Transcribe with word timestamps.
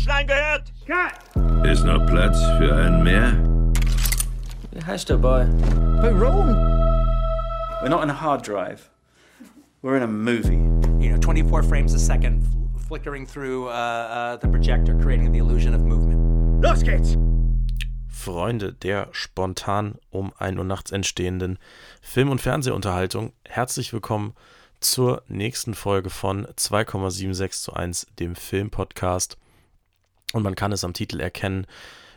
Punchline 0.00 0.26
gehört? 0.26 0.72
Cut! 0.86 1.66
Ist 1.66 1.84
noch 1.84 2.06
Platz 2.06 2.38
für 2.58 2.74
einen 2.74 3.02
mehr? 3.02 3.32
Wie 4.72 4.82
heißt 4.82 5.10
der 5.10 5.18
Boy? 5.18 5.44
But 6.00 6.12
Rome. 6.12 6.54
We're 7.82 7.90
not 7.90 8.02
in 8.02 8.10
a 8.10 8.14
hard 8.14 8.46
drive. 8.46 8.90
We're 9.82 9.96
in 9.96 10.02
a 10.02 10.06
movie. 10.06 10.56
You 11.04 11.12
know, 11.12 11.18
24 11.20 11.62
frames 11.64 11.94
a 11.94 11.98
second 11.98 12.42
fl- 12.42 12.88
flickering 12.88 13.26
through 13.26 13.68
uh, 13.68 13.72
uh, 13.72 14.36
the 14.38 14.48
projector, 14.48 14.94
creating 15.02 15.32
the 15.32 15.38
illusion 15.38 15.74
of 15.74 15.82
movement. 15.82 16.62
Los 16.62 16.82
geht's! 16.82 17.16
Freunde 18.08 18.72
der 18.72 19.08
spontan 19.12 19.96
um 20.10 20.32
1 20.38 20.58
Uhr 20.58 20.64
nachts 20.64 20.92
entstehenden 20.92 21.58
Film- 22.00 22.30
und 22.30 22.40
Fernsehunterhaltung, 22.40 23.32
herzlich 23.46 23.92
willkommen 23.92 24.34
zur 24.80 25.22
nächsten 25.28 25.74
Folge 25.74 26.08
von 26.10 26.46
2,76 26.46 27.50
zu 27.62 27.74
1, 27.74 28.06
dem 28.18 28.34
Filmpodcast. 28.34 29.36
Und 30.32 30.42
man 30.42 30.54
kann 30.54 30.72
es 30.72 30.84
am 30.84 30.94
Titel 30.94 31.20
erkennen, 31.20 31.66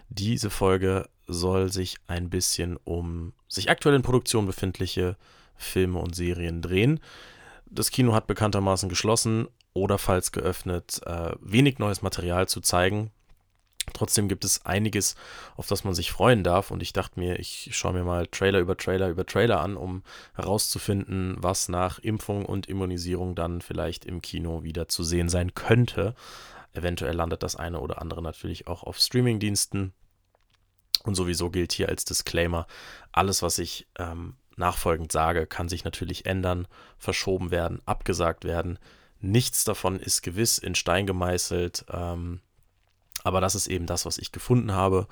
diese 0.10 0.50
Folge 0.50 1.10
soll 1.28 1.72
sich 1.72 1.98
ein 2.08 2.30
bisschen 2.30 2.78
um 2.84 3.34
sich 3.48 3.70
aktuell 3.70 3.96
in 3.96 4.02
Produktion 4.02 4.46
befindliche 4.46 5.18
Filme 5.56 6.00
und 6.00 6.16
Serien 6.16 6.62
drehen. 6.62 7.00
Das 7.66 7.90
Kino 7.90 8.14
hat 8.14 8.28
bekanntermaßen 8.28 8.90
geschlossen 8.90 9.48
oder 9.74 9.98
falls 9.98 10.32
geöffnet, 10.32 11.02
äh, 11.06 11.32
wenig 11.40 11.80
neues 11.80 12.02
Material 12.02 12.48
zu 12.48 12.62
zeigen. 12.62 13.12
Trotzdem 13.92 14.30
gibt 14.30 14.46
es 14.46 14.66
einiges, 14.66 15.16
auf 15.58 15.68
das 15.68 15.84
man 15.84 15.94
sich 15.94 16.12
freuen 16.12 16.44
darf. 16.44 16.72
Und 16.72 16.82
ich 16.82 16.94
dachte 16.94 17.20
mir, 17.20 17.40
ich 17.40 17.70
schaue 17.74 17.94
mir 17.94 18.04
mal 18.04 18.28
Trailer 18.28 18.60
über 18.60 18.78
Trailer 18.78 19.10
über 19.10 19.26
Trailer 19.26 19.60
an, 19.60 19.76
um 19.76 20.04
herauszufinden, 20.36 21.36
was 21.40 21.68
nach 21.68 22.00
Impfung 22.00 22.46
und 22.46 22.68
Immunisierung 22.68 23.36
dann 23.36 23.62
vielleicht 23.62 24.06
im 24.06 24.22
Kino 24.22 24.64
wieder 24.64 24.88
zu 24.88 25.04
sehen 25.04 25.28
sein 25.28 25.54
könnte. 25.54 26.16
Eventuell 26.74 27.16
landet 27.16 27.44
das 27.44 27.56
eine 27.56 27.80
oder 27.80 28.02
andere 28.02 28.22
natürlich 28.22 28.68
auch 28.68 28.84
auf 28.84 28.98
Streamingdiensten. 28.98 29.94
Und 31.04 31.16
sowieso 31.16 31.50
gilt 31.50 31.74
hier 31.74 31.90
als 31.90 32.06
Disclaimer, 32.06 32.66
alles, 33.12 33.42
was 33.42 33.60
ich 33.60 33.88
ähm, 34.00 34.38
nachfolgend 34.56 35.12
sage, 35.12 35.46
kann 35.46 35.68
sich 35.68 35.84
natürlich 35.84 36.26
ändern, 36.26 36.68
verschoben 36.98 37.52
werden, 37.52 37.82
abgesagt 37.86 38.46
werden. 38.46 38.80
Nichts 39.20 39.64
davon 39.64 40.00
ist 40.00 40.22
gewiss 40.22 40.58
in 40.58 40.76
Stein 40.76 41.06
gemeißelt. 41.06 41.86
Ähm, 41.90 42.42
aber 43.24 43.42
das 43.42 43.56
ist 43.56 43.68
eben 43.68 43.86
das, 43.86 44.06
was 44.06 44.18
ich 44.18 44.32
gefunden 44.32 44.74
habe. 44.74 45.08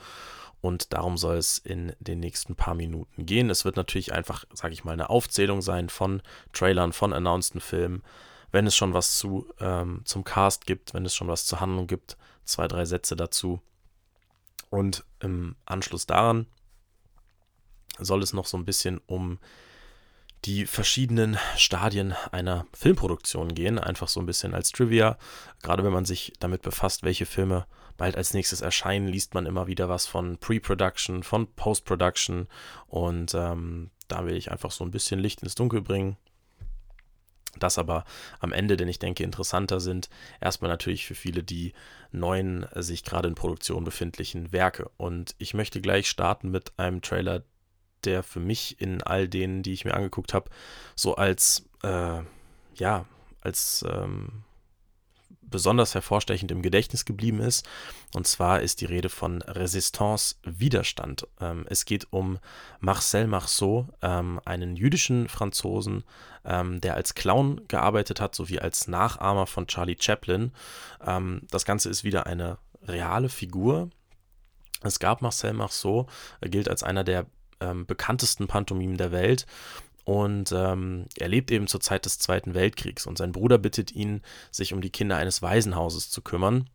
Und 0.60 0.94
darum 0.94 1.18
soll 1.18 1.38
es 1.38 1.58
in 1.58 1.94
den 2.00 2.20
nächsten 2.20 2.56
paar 2.56 2.76
Minuten 2.76 3.26
gehen. 3.26 3.50
Es 3.50 3.66
wird 3.66 3.78
natürlich 3.78 4.14
einfach, 4.14 4.46
sage 4.54 4.74
ich 4.74 4.84
mal, 4.84 4.92
eine 4.92 5.10
Aufzählung 5.10 5.62
sein 5.62 5.90
von 5.90 6.22
Trailern, 6.54 6.94
von 6.94 7.14
announceden 7.14 7.62
Filmen. 7.62 8.04
Wenn 8.52 8.68
es 8.68 8.76
schon 8.76 8.94
was 8.94 9.18
zu, 9.18 9.48
ähm, 9.60 10.02
zum 10.06 10.24
Cast 10.24 10.66
gibt, 10.66 10.94
wenn 10.94 11.06
es 11.06 11.16
schon 11.16 11.28
was 11.28 11.46
zur 11.46 11.62
Handlung 11.62 11.88
gibt, 11.88 12.18
zwei, 12.44 12.68
drei 12.68 12.86
Sätze 12.86 13.16
dazu. 13.16 13.62
Und 14.70 15.04
im 15.20 15.56
Anschluss 15.66 16.06
daran 16.06 16.48
soll 18.00 18.24
es 18.24 18.34
noch 18.34 18.46
so 18.46 18.58
ein 18.58 18.66
bisschen 18.66 19.00
um 19.06 19.40
die 20.46 20.66
verschiedenen 20.66 21.38
Stadien 21.56 22.14
einer 22.32 22.66
Filmproduktion 22.74 23.54
gehen, 23.54 23.78
einfach 23.78 24.08
so 24.08 24.20
ein 24.20 24.26
bisschen 24.26 24.56
als 24.56 24.72
Trivia. 24.72 25.18
Gerade 25.62 25.84
wenn 25.84 25.94
man 25.94 26.06
sich 26.06 26.34
damit 26.40 26.64
befasst, 26.64 27.04
welche 27.04 27.28
Filme 27.28 27.68
bald 27.98 28.18
als 28.18 28.34
nächstes 28.34 28.62
erscheinen, 28.62 29.08
liest 29.08 29.36
man 29.36 29.46
immer 29.46 29.68
wieder 29.68 29.88
was 29.88 30.08
von 30.08 30.38
Pre-Production, 30.38 31.22
von 31.22 31.54
Post-Production 31.54 32.48
und 32.88 33.36
ähm, 33.36 33.92
da 34.08 34.26
will 34.26 34.36
ich 34.36 34.52
einfach 34.52 34.72
so 34.72 34.84
ein 34.84 34.92
bisschen 34.92 35.20
Licht 35.20 35.44
ins 35.44 35.56
Dunkel 35.56 35.82
bringen. 35.82 36.18
Das 37.60 37.78
aber 37.78 38.06
am 38.40 38.54
Ende, 38.54 38.78
denn 38.78 38.88
ich 38.88 39.00
denke, 39.00 39.24
interessanter 39.24 39.80
sind 39.80 40.10
erstmal 40.40 40.72
natürlich 40.72 41.06
für 41.06 41.16
viele 41.16 41.44
die 41.44 41.74
neuen, 42.12 42.66
sich 42.76 43.04
gerade 43.04 43.28
in 43.28 43.36
Produktion 43.36 43.84
befindlichen 43.84 44.52
Werke. 44.52 44.90
Und 44.98 45.36
ich 45.38 45.54
möchte 45.54 45.82
gleich 45.82 46.08
starten 46.08 46.50
mit 46.50 46.78
einem 46.78 47.02
Trailer, 47.02 47.44
der 48.04 48.24
für 48.24 48.40
mich 48.40 48.82
in 48.82 49.04
all 49.04 49.28
denen, 49.28 49.64
die 49.64 49.74
ich 49.74 49.86
mir 49.86 49.94
angeguckt 49.94 50.34
habe, 50.34 50.50
so 50.96 51.16
als, 51.16 51.70
äh, 51.84 52.22
ja, 52.76 53.06
als 53.42 53.86
ähm, 53.88 54.44
besonders 55.52 55.94
hervorstechend 55.94 56.52
im 56.52 56.62
Gedächtnis 56.62 57.06
geblieben 57.06 57.40
ist. 57.40 57.68
Und 58.14 58.28
zwar 58.28 58.62
ist 58.62 58.82
die 58.82 58.86
Rede 58.86 59.10
von 59.10 59.42
Resistance 59.44 60.36
Widerstand. 60.44 61.28
Ähm, 61.40 61.66
es 61.70 61.86
geht 61.86 62.08
um 62.12 62.40
Marcel 62.80 63.28
Marceau, 63.28 63.88
ähm, 64.02 64.40
einen 64.46 64.76
jüdischen 64.76 65.28
Franzosen, 65.28 66.04
ähm, 66.46 66.82
der 66.82 66.96
als 66.96 67.14
Clown 67.14 67.62
gearbeitet 67.68 68.20
hat, 68.20 68.34
sowie 68.34 68.60
als 68.60 68.88
Nachahmer 68.88 69.46
von 69.46 69.68
Charlie 69.68 69.98
Chaplin. 70.00 70.52
Ähm, 71.06 71.42
das 71.52 71.66
Ganze 71.66 71.90
ist 71.90 72.04
wieder 72.04 72.26
eine 72.26 72.58
reale 72.88 73.30
Figur. 73.30 73.90
Es 74.84 75.00
gab 75.00 75.22
Marcel 75.22 75.54
Marceau, 75.54 76.08
er 76.40 76.50
gilt 76.50 76.68
als 76.68 76.82
einer 76.82 77.04
der 77.04 77.28
ähm, 77.60 77.86
bekanntesten 77.86 78.48
Pantomimen 78.48 78.98
der 78.98 79.12
Welt. 79.12 79.46
Und 80.12 80.52
ähm, 80.52 81.06
er 81.18 81.30
lebt 81.30 81.52
eben 81.52 81.68
zur 81.68 81.80
Zeit 81.80 82.04
des 82.04 82.20
Zweiten 82.20 82.54
Weltkriegs 82.54 83.08
und 83.08 83.18
sein 83.18 83.32
Bruder 83.32 83.58
bittet 83.58 83.94
ihn, 83.94 84.22
sich 84.52 84.74
um 84.74 84.82
die 84.82 84.90
Kinder 84.90 85.16
eines 85.16 85.42
Waisenhauses 85.42 86.10
zu 86.10 86.22
kümmern 86.22 86.70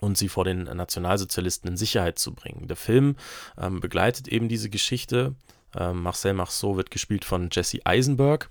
und 0.00 0.18
sie 0.18 0.28
vor 0.28 0.44
den 0.44 0.64
Nationalsozialisten 0.64 1.70
in 1.70 1.76
Sicherheit 1.76 2.18
zu 2.18 2.34
bringen. 2.34 2.66
Der 2.66 2.76
Film 2.76 3.14
ähm, 3.56 3.78
begleitet 3.78 4.26
eben 4.26 4.48
diese 4.48 4.68
Geschichte. 4.68 5.36
Ähm, 5.76 6.02
Marcel 6.02 6.32
Marceau 6.34 6.76
wird 6.76 6.90
gespielt 6.90 7.24
von 7.24 7.50
Jesse 7.52 7.78
Eisenberg. 7.84 8.48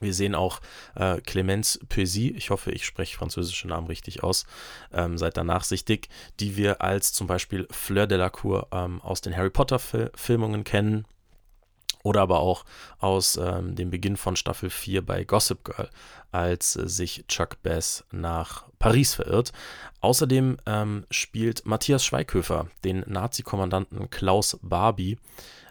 Wir 0.00 0.12
sehen 0.12 0.34
auch 0.34 0.60
äh, 0.94 1.22
Clemence 1.22 1.80
Pesy, 1.88 2.28
ich 2.28 2.50
hoffe, 2.50 2.72
ich 2.72 2.84
spreche 2.84 3.16
französische 3.16 3.68
Namen 3.68 3.86
richtig 3.86 4.22
aus, 4.22 4.44
ähm, 4.92 5.16
seid 5.16 5.38
da 5.38 5.44
nachsichtig, 5.44 6.10
die 6.40 6.58
wir 6.58 6.82
als 6.82 7.14
zum 7.14 7.26
Beispiel 7.26 7.66
Fleur 7.70 8.06
de 8.06 8.18
la 8.18 8.28
Cour 8.28 8.68
ähm, 8.70 9.00
aus 9.00 9.22
den 9.22 9.34
Harry 9.34 9.48
Potter-Filmungen 9.48 10.64
kennen 10.64 11.06
oder 12.04 12.20
aber 12.20 12.38
auch 12.38 12.64
aus 13.00 13.36
ähm, 13.36 13.74
dem 13.74 13.90
Beginn 13.90 14.16
von 14.16 14.36
Staffel 14.36 14.70
4 14.70 15.04
bei 15.04 15.24
Gossip 15.24 15.64
Girl, 15.64 15.90
als 16.30 16.76
äh, 16.76 16.88
sich 16.88 17.24
Chuck 17.26 17.60
Bass 17.64 18.04
nach 18.12 18.66
Paris 18.78 19.14
verirrt. 19.14 19.52
Außerdem 20.00 20.58
ähm, 20.66 21.06
spielt 21.10 21.66
Matthias 21.66 22.04
Schweighöfer 22.04 22.68
den 22.84 23.04
Nazi-Kommandanten 23.08 24.10
Klaus 24.10 24.60
Barbie 24.62 25.18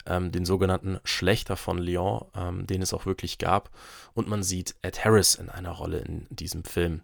ähm, 0.05 0.31
den 0.31 0.45
sogenannten 0.45 0.99
Schlechter 1.03 1.55
von 1.55 1.77
Lyon, 1.77 2.25
ähm, 2.35 2.67
den 2.67 2.81
es 2.81 2.93
auch 2.93 3.05
wirklich 3.05 3.37
gab. 3.37 3.69
Und 4.13 4.27
man 4.27 4.43
sieht 4.43 4.75
Ed 4.81 5.05
Harris 5.05 5.35
in 5.35 5.49
einer 5.49 5.71
Rolle 5.71 5.99
in 5.99 6.27
diesem 6.29 6.63
Film. 6.63 7.01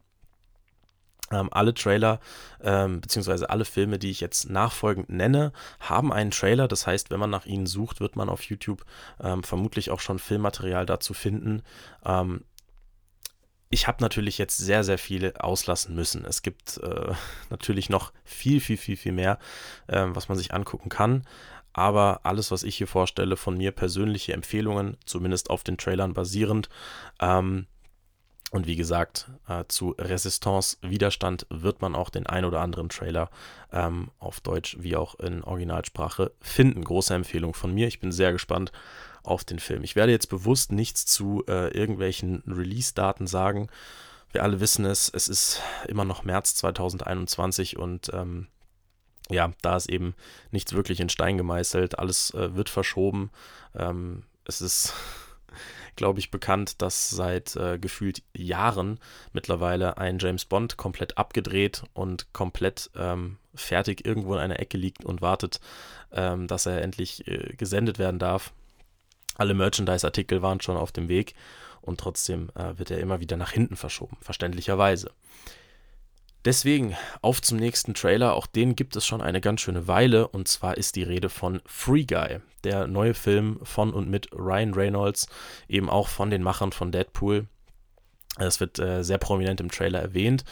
Ähm, 1.31 1.49
alle 1.51 1.73
Trailer, 1.73 2.19
ähm, 2.61 3.01
beziehungsweise 3.01 3.49
alle 3.49 3.65
Filme, 3.65 3.99
die 3.99 4.09
ich 4.09 4.19
jetzt 4.19 4.49
nachfolgend 4.49 5.09
nenne, 5.09 5.51
haben 5.79 6.11
einen 6.11 6.31
Trailer. 6.31 6.67
Das 6.67 6.87
heißt, 6.87 7.11
wenn 7.11 7.19
man 7.19 7.29
nach 7.29 7.45
ihnen 7.45 7.67
sucht, 7.67 7.99
wird 7.99 8.15
man 8.15 8.29
auf 8.29 8.43
YouTube 8.43 8.85
ähm, 9.21 9.43
vermutlich 9.43 9.91
auch 9.91 9.99
schon 9.99 10.19
Filmmaterial 10.19 10.85
dazu 10.85 11.13
finden. 11.13 11.61
Ähm, 12.05 12.43
ich 13.69 13.87
habe 13.87 14.01
natürlich 14.01 14.37
jetzt 14.39 14.57
sehr, 14.57 14.83
sehr 14.83 14.97
viele 14.97 15.43
auslassen 15.43 15.93
müssen. 15.93 16.25
Es 16.25 16.41
gibt 16.41 16.77
äh, 16.77 17.13
natürlich 17.49 17.89
noch 17.89 18.11
viel, 18.23 18.59
viel, 18.59 18.77
viel, 18.77 18.97
viel 18.97 19.11
mehr, 19.11 19.37
äh, 19.87 20.05
was 20.09 20.29
man 20.29 20.37
sich 20.37 20.53
angucken 20.53 20.89
kann. 20.89 21.23
Aber 21.71 22.21
alles, 22.23 22.49
was 22.49 22.63
ich 22.63 22.75
hier 22.77 22.87
vorstelle, 22.87 23.37
von 23.37 23.55
mir 23.55 23.71
persönliche 23.71 24.33
Empfehlungen, 24.33 24.97
zumindest 25.05 25.51
auf 25.51 25.63
den 25.63 25.77
Trailern 25.77 26.13
basierend. 26.13 26.67
Und 28.51 28.65
wie 28.65 28.75
gesagt, 28.75 29.29
äh, 29.47 29.65
zu 29.67 29.91
Resistance 29.99 30.77
Widerstand 30.81 31.45
wird 31.49 31.81
man 31.81 31.95
auch 31.95 32.09
den 32.09 32.25
ein 32.25 32.45
oder 32.45 32.61
anderen 32.61 32.89
Trailer 32.89 33.29
ähm, 33.71 34.09
auf 34.17 34.41
Deutsch 34.41 34.77
wie 34.79 34.95
auch 34.95 35.15
in 35.19 35.43
Originalsprache 35.43 36.31
finden. 36.41 36.83
Große 36.83 37.13
Empfehlung 37.13 37.53
von 37.53 37.73
mir. 37.73 37.87
Ich 37.87 37.99
bin 37.99 38.11
sehr 38.11 38.31
gespannt 38.31 38.71
auf 39.23 39.43
den 39.43 39.59
Film. 39.59 39.83
Ich 39.83 39.95
werde 39.95 40.11
jetzt 40.11 40.29
bewusst 40.29 40.71
nichts 40.71 41.05
zu 41.05 41.43
äh, 41.47 41.69
irgendwelchen 41.77 42.41
Release-Daten 42.47 43.27
sagen. 43.27 43.69
Wir 44.31 44.43
alle 44.43 44.59
wissen 44.59 44.85
es, 44.85 45.09
es 45.09 45.27
ist 45.27 45.61
immer 45.87 46.05
noch 46.05 46.23
März 46.23 46.55
2021 46.55 47.77
und 47.77 48.11
ähm, 48.13 48.47
ja, 49.29 49.51
da 49.61 49.75
ist 49.75 49.89
eben 49.89 50.15
nichts 50.51 50.73
wirklich 50.73 50.99
in 50.99 51.09
Stein 51.09 51.37
gemeißelt. 51.37 51.99
Alles 51.99 52.33
äh, 52.33 52.55
wird 52.55 52.69
verschoben. 52.69 53.29
Ähm, 53.75 54.23
es 54.45 54.61
ist 54.61 54.93
glaube 55.99 56.19
ich, 56.19 56.31
bekannt, 56.31 56.81
dass 56.81 57.09
seit 57.09 57.57
äh, 57.57 57.77
gefühlt 57.77 58.23
Jahren 58.33 59.01
mittlerweile 59.33 59.97
ein 59.97 60.17
James 60.17 60.45
Bond 60.45 60.77
komplett 60.77 61.17
abgedreht 61.17 61.83
und 61.93 62.31
komplett 62.31 62.89
ähm, 62.95 63.35
fertig 63.53 64.05
irgendwo 64.05 64.33
in 64.33 64.39
einer 64.39 64.61
Ecke 64.61 64.77
liegt 64.77 65.03
und 65.03 65.21
wartet, 65.21 65.59
ähm, 66.13 66.47
dass 66.47 66.65
er 66.65 66.81
endlich 66.81 67.27
äh, 67.27 67.53
gesendet 67.57 67.99
werden 67.99 68.17
darf. 68.17 68.53
Alle 69.35 69.53
Merchandise-Artikel 69.53 70.41
waren 70.41 70.61
schon 70.61 70.77
auf 70.77 70.93
dem 70.93 71.09
Weg 71.09 71.35
und 71.81 71.99
trotzdem 71.99 72.49
äh, 72.55 72.77
wird 72.79 72.91
er 72.91 72.99
immer 72.99 73.19
wieder 73.19 73.35
nach 73.35 73.51
hinten 73.51 73.75
verschoben, 73.75 74.15
verständlicherweise. 74.21 75.11
Deswegen 76.45 76.95
auf 77.21 77.41
zum 77.41 77.57
nächsten 77.57 77.93
Trailer. 77.93 78.33
Auch 78.33 78.47
den 78.47 78.75
gibt 78.75 78.95
es 78.95 79.05
schon 79.05 79.21
eine 79.21 79.41
ganz 79.41 79.61
schöne 79.61 79.87
Weile. 79.87 80.27
Und 80.27 80.47
zwar 80.47 80.77
ist 80.77 80.95
die 80.95 81.03
Rede 81.03 81.29
von 81.29 81.61
Free 81.65 82.05
Guy, 82.05 82.39
der 82.63 82.87
neue 82.87 83.13
Film 83.13 83.59
von 83.63 83.93
und 83.93 84.09
mit 84.09 84.29
Ryan 84.33 84.73
Reynolds, 84.73 85.27
eben 85.67 85.89
auch 85.89 86.07
von 86.07 86.29
den 86.29 86.43
Machern 86.43 86.71
von 86.71 86.91
Deadpool. 86.91 87.47
Es 88.37 88.59
wird 88.59 88.79
äh, 88.79 89.03
sehr 89.03 89.17
prominent 89.17 89.59
im 89.59 89.69
Trailer 89.69 89.99
erwähnt. 89.99 90.45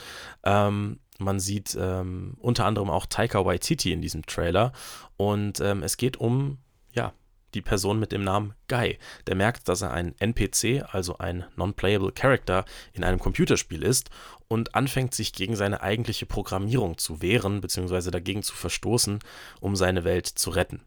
Ähm, 0.44 1.00
Man 1.20 1.40
sieht 1.40 1.78
ähm, 1.80 2.36
unter 2.40 2.66
anderem 2.66 2.90
auch 2.90 3.06
Taika 3.06 3.46
Waititi 3.46 3.92
in 3.92 4.02
diesem 4.02 4.26
Trailer 4.26 4.72
und 5.16 5.60
ähm, 5.62 5.84
es 5.84 5.96
geht 5.98 6.18
um, 6.18 6.58
ja, 6.92 7.14
die 7.54 7.62
Person 7.62 8.00
mit 8.00 8.12
dem 8.12 8.24
Namen 8.24 8.54
Guy. 8.68 8.98
Der 9.26 9.36
merkt, 9.36 9.70
dass 9.70 9.82
er 9.82 9.92
ein 9.92 10.16
NPC, 10.20 10.84
also 10.92 11.18
ein 11.18 11.46
Non-Playable 11.56 12.12
Character, 12.12 12.66
in 12.94 13.04
einem 13.04 13.20
Computerspiel 13.20 13.84
ist 13.84 14.10
und 14.48 14.76
anfängt, 14.76 15.14
sich 15.14 15.34
gegen 15.34 15.56
seine 15.56 15.82
eigentliche 15.82 16.26
Programmierung 16.26 16.98
zu 16.98 17.22
wehren 17.22 17.62
bzw. 17.62 18.12
dagegen 18.12 18.44
zu 18.44 18.56
verstoßen, 18.56 19.20
um 19.60 19.76
seine 19.76 20.04
Welt 20.04 20.28
zu 20.28 20.50
retten. 20.50 20.82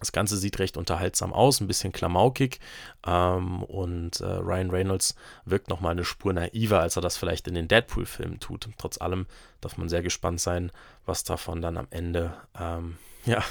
Das 0.00 0.12
Ganze 0.12 0.38
sieht 0.38 0.58
recht 0.58 0.78
unterhaltsam 0.78 1.34
aus, 1.34 1.60
ein 1.60 1.66
bisschen 1.66 1.92
klamaukig 1.92 2.58
ähm, 3.06 3.62
und 3.62 4.20
äh, 4.20 4.24
Ryan 4.24 4.70
Reynolds 4.70 5.14
wirkt 5.44 5.68
nochmal 5.68 5.92
eine 5.92 6.06
Spur 6.06 6.32
naiver, 6.32 6.80
als 6.80 6.96
er 6.96 7.02
das 7.02 7.18
vielleicht 7.18 7.46
in 7.48 7.54
den 7.54 7.68
Deadpool-Filmen 7.68 8.40
tut. 8.40 8.68
Trotz 8.78 8.98
allem 8.98 9.26
darf 9.60 9.76
man 9.76 9.90
sehr 9.90 10.02
gespannt 10.02 10.40
sein, 10.40 10.72
was 11.04 11.22
davon 11.22 11.60
dann 11.60 11.76
am 11.76 11.86
Ende 11.90 12.34
ähm, 12.58 12.96
ja, 13.26 13.44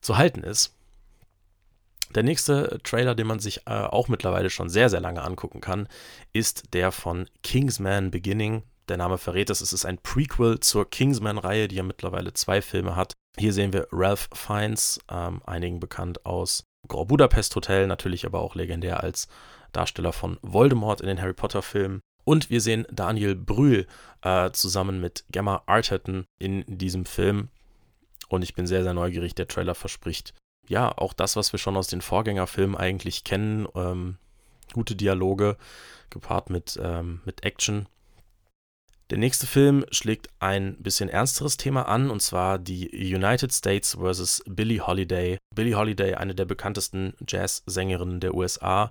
zu 0.00 0.16
halten 0.16 0.42
ist. 0.42 0.74
Der 2.14 2.22
nächste 2.22 2.78
Trailer, 2.82 3.14
den 3.14 3.26
man 3.26 3.38
sich 3.38 3.66
äh, 3.66 3.70
auch 3.70 4.08
mittlerweile 4.08 4.50
schon 4.50 4.68
sehr, 4.68 4.90
sehr 4.90 5.00
lange 5.00 5.22
angucken 5.22 5.60
kann, 5.60 5.88
ist 6.32 6.74
der 6.74 6.92
von 6.92 7.26
Kingsman 7.42 8.10
Beginning. 8.10 8.62
Der 8.88 8.98
Name 8.98 9.16
verrät 9.16 9.48
es, 9.48 9.60
es 9.60 9.72
ist 9.72 9.86
ein 9.86 9.98
Prequel 9.98 10.60
zur 10.60 10.90
Kingsman-Reihe, 10.90 11.68
die 11.68 11.76
ja 11.76 11.82
mittlerweile 11.82 12.34
zwei 12.34 12.60
Filme 12.60 12.96
hat. 12.96 13.14
Hier 13.38 13.52
sehen 13.52 13.72
wir 13.72 13.86
Ralph 13.92 14.28
Fiennes, 14.34 15.00
ähm, 15.10 15.40
einigen 15.46 15.80
bekannt 15.80 16.26
aus 16.26 16.64
Grand 16.88 17.08
Budapest 17.08 17.56
Hotel, 17.56 17.86
natürlich 17.86 18.26
aber 18.26 18.40
auch 18.40 18.54
legendär 18.54 19.02
als 19.02 19.28
Darsteller 19.72 20.12
von 20.12 20.38
Voldemort 20.42 21.00
in 21.00 21.06
den 21.06 21.22
Harry 21.22 21.32
Potter-Filmen. 21.32 22.00
Und 22.24 22.50
wir 22.50 22.60
sehen 22.60 22.86
Daniel 22.90 23.34
Brühl 23.34 23.86
äh, 24.20 24.50
zusammen 24.50 25.00
mit 25.00 25.24
Gemma 25.30 25.62
Arterton 25.66 26.26
in 26.38 26.64
diesem 26.66 27.06
Film. 27.06 27.48
Und 28.28 28.42
ich 28.42 28.54
bin 28.54 28.66
sehr, 28.66 28.82
sehr 28.82 28.94
neugierig. 28.94 29.34
Der 29.34 29.48
Trailer 29.48 29.74
verspricht 29.74 30.34
ja, 30.68 30.96
auch 30.96 31.12
das, 31.12 31.36
was 31.36 31.52
wir 31.52 31.58
schon 31.58 31.76
aus 31.76 31.88
den 31.88 32.00
Vorgängerfilmen 32.00 32.76
eigentlich 32.76 33.24
kennen. 33.24 33.66
Ähm, 33.74 34.16
gute 34.72 34.96
Dialoge 34.96 35.56
gepaart 36.10 36.50
mit, 36.50 36.78
ähm, 36.82 37.20
mit 37.24 37.44
Action. 37.44 37.86
Der 39.10 39.18
nächste 39.18 39.46
Film 39.46 39.84
schlägt 39.90 40.30
ein 40.38 40.76
bisschen 40.78 41.10
ernsteres 41.10 41.58
Thema 41.58 41.82
an, 41.82 42.10
und 42.10 42.22
zwar 42.22 42.58
die 42.58 42.88
United 43.14 43.52
States 43.52 43.98
vs. 44.00 44.42
Billie 44.46 44.86
Holiday. 44.86 45.36
Billie 45.54 45.76
Holiday, 45.76 46.14
eine 46.14 46.34
der 46.34 46.46
bekanntesten 46.46 47.12
Jazzsängerinnen 47.28 48.20
der 48.20 48.34
USA, 48.34 48.90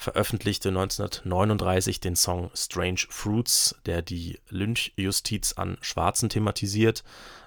veröffentlichte 0.00 0.70
1939 0.70 2.00
den 2.00 2.16
Song 2.16 2.50
Strange 2.54 3.02
Fruits, 3.10 3.76
der 3.84 4.00
die 4.00 4.40
Lynchjustiz 4.48 5.52
an 5.52 5.76
Schwarzen 5.82 6.30
thematisiert. 6.30 7.04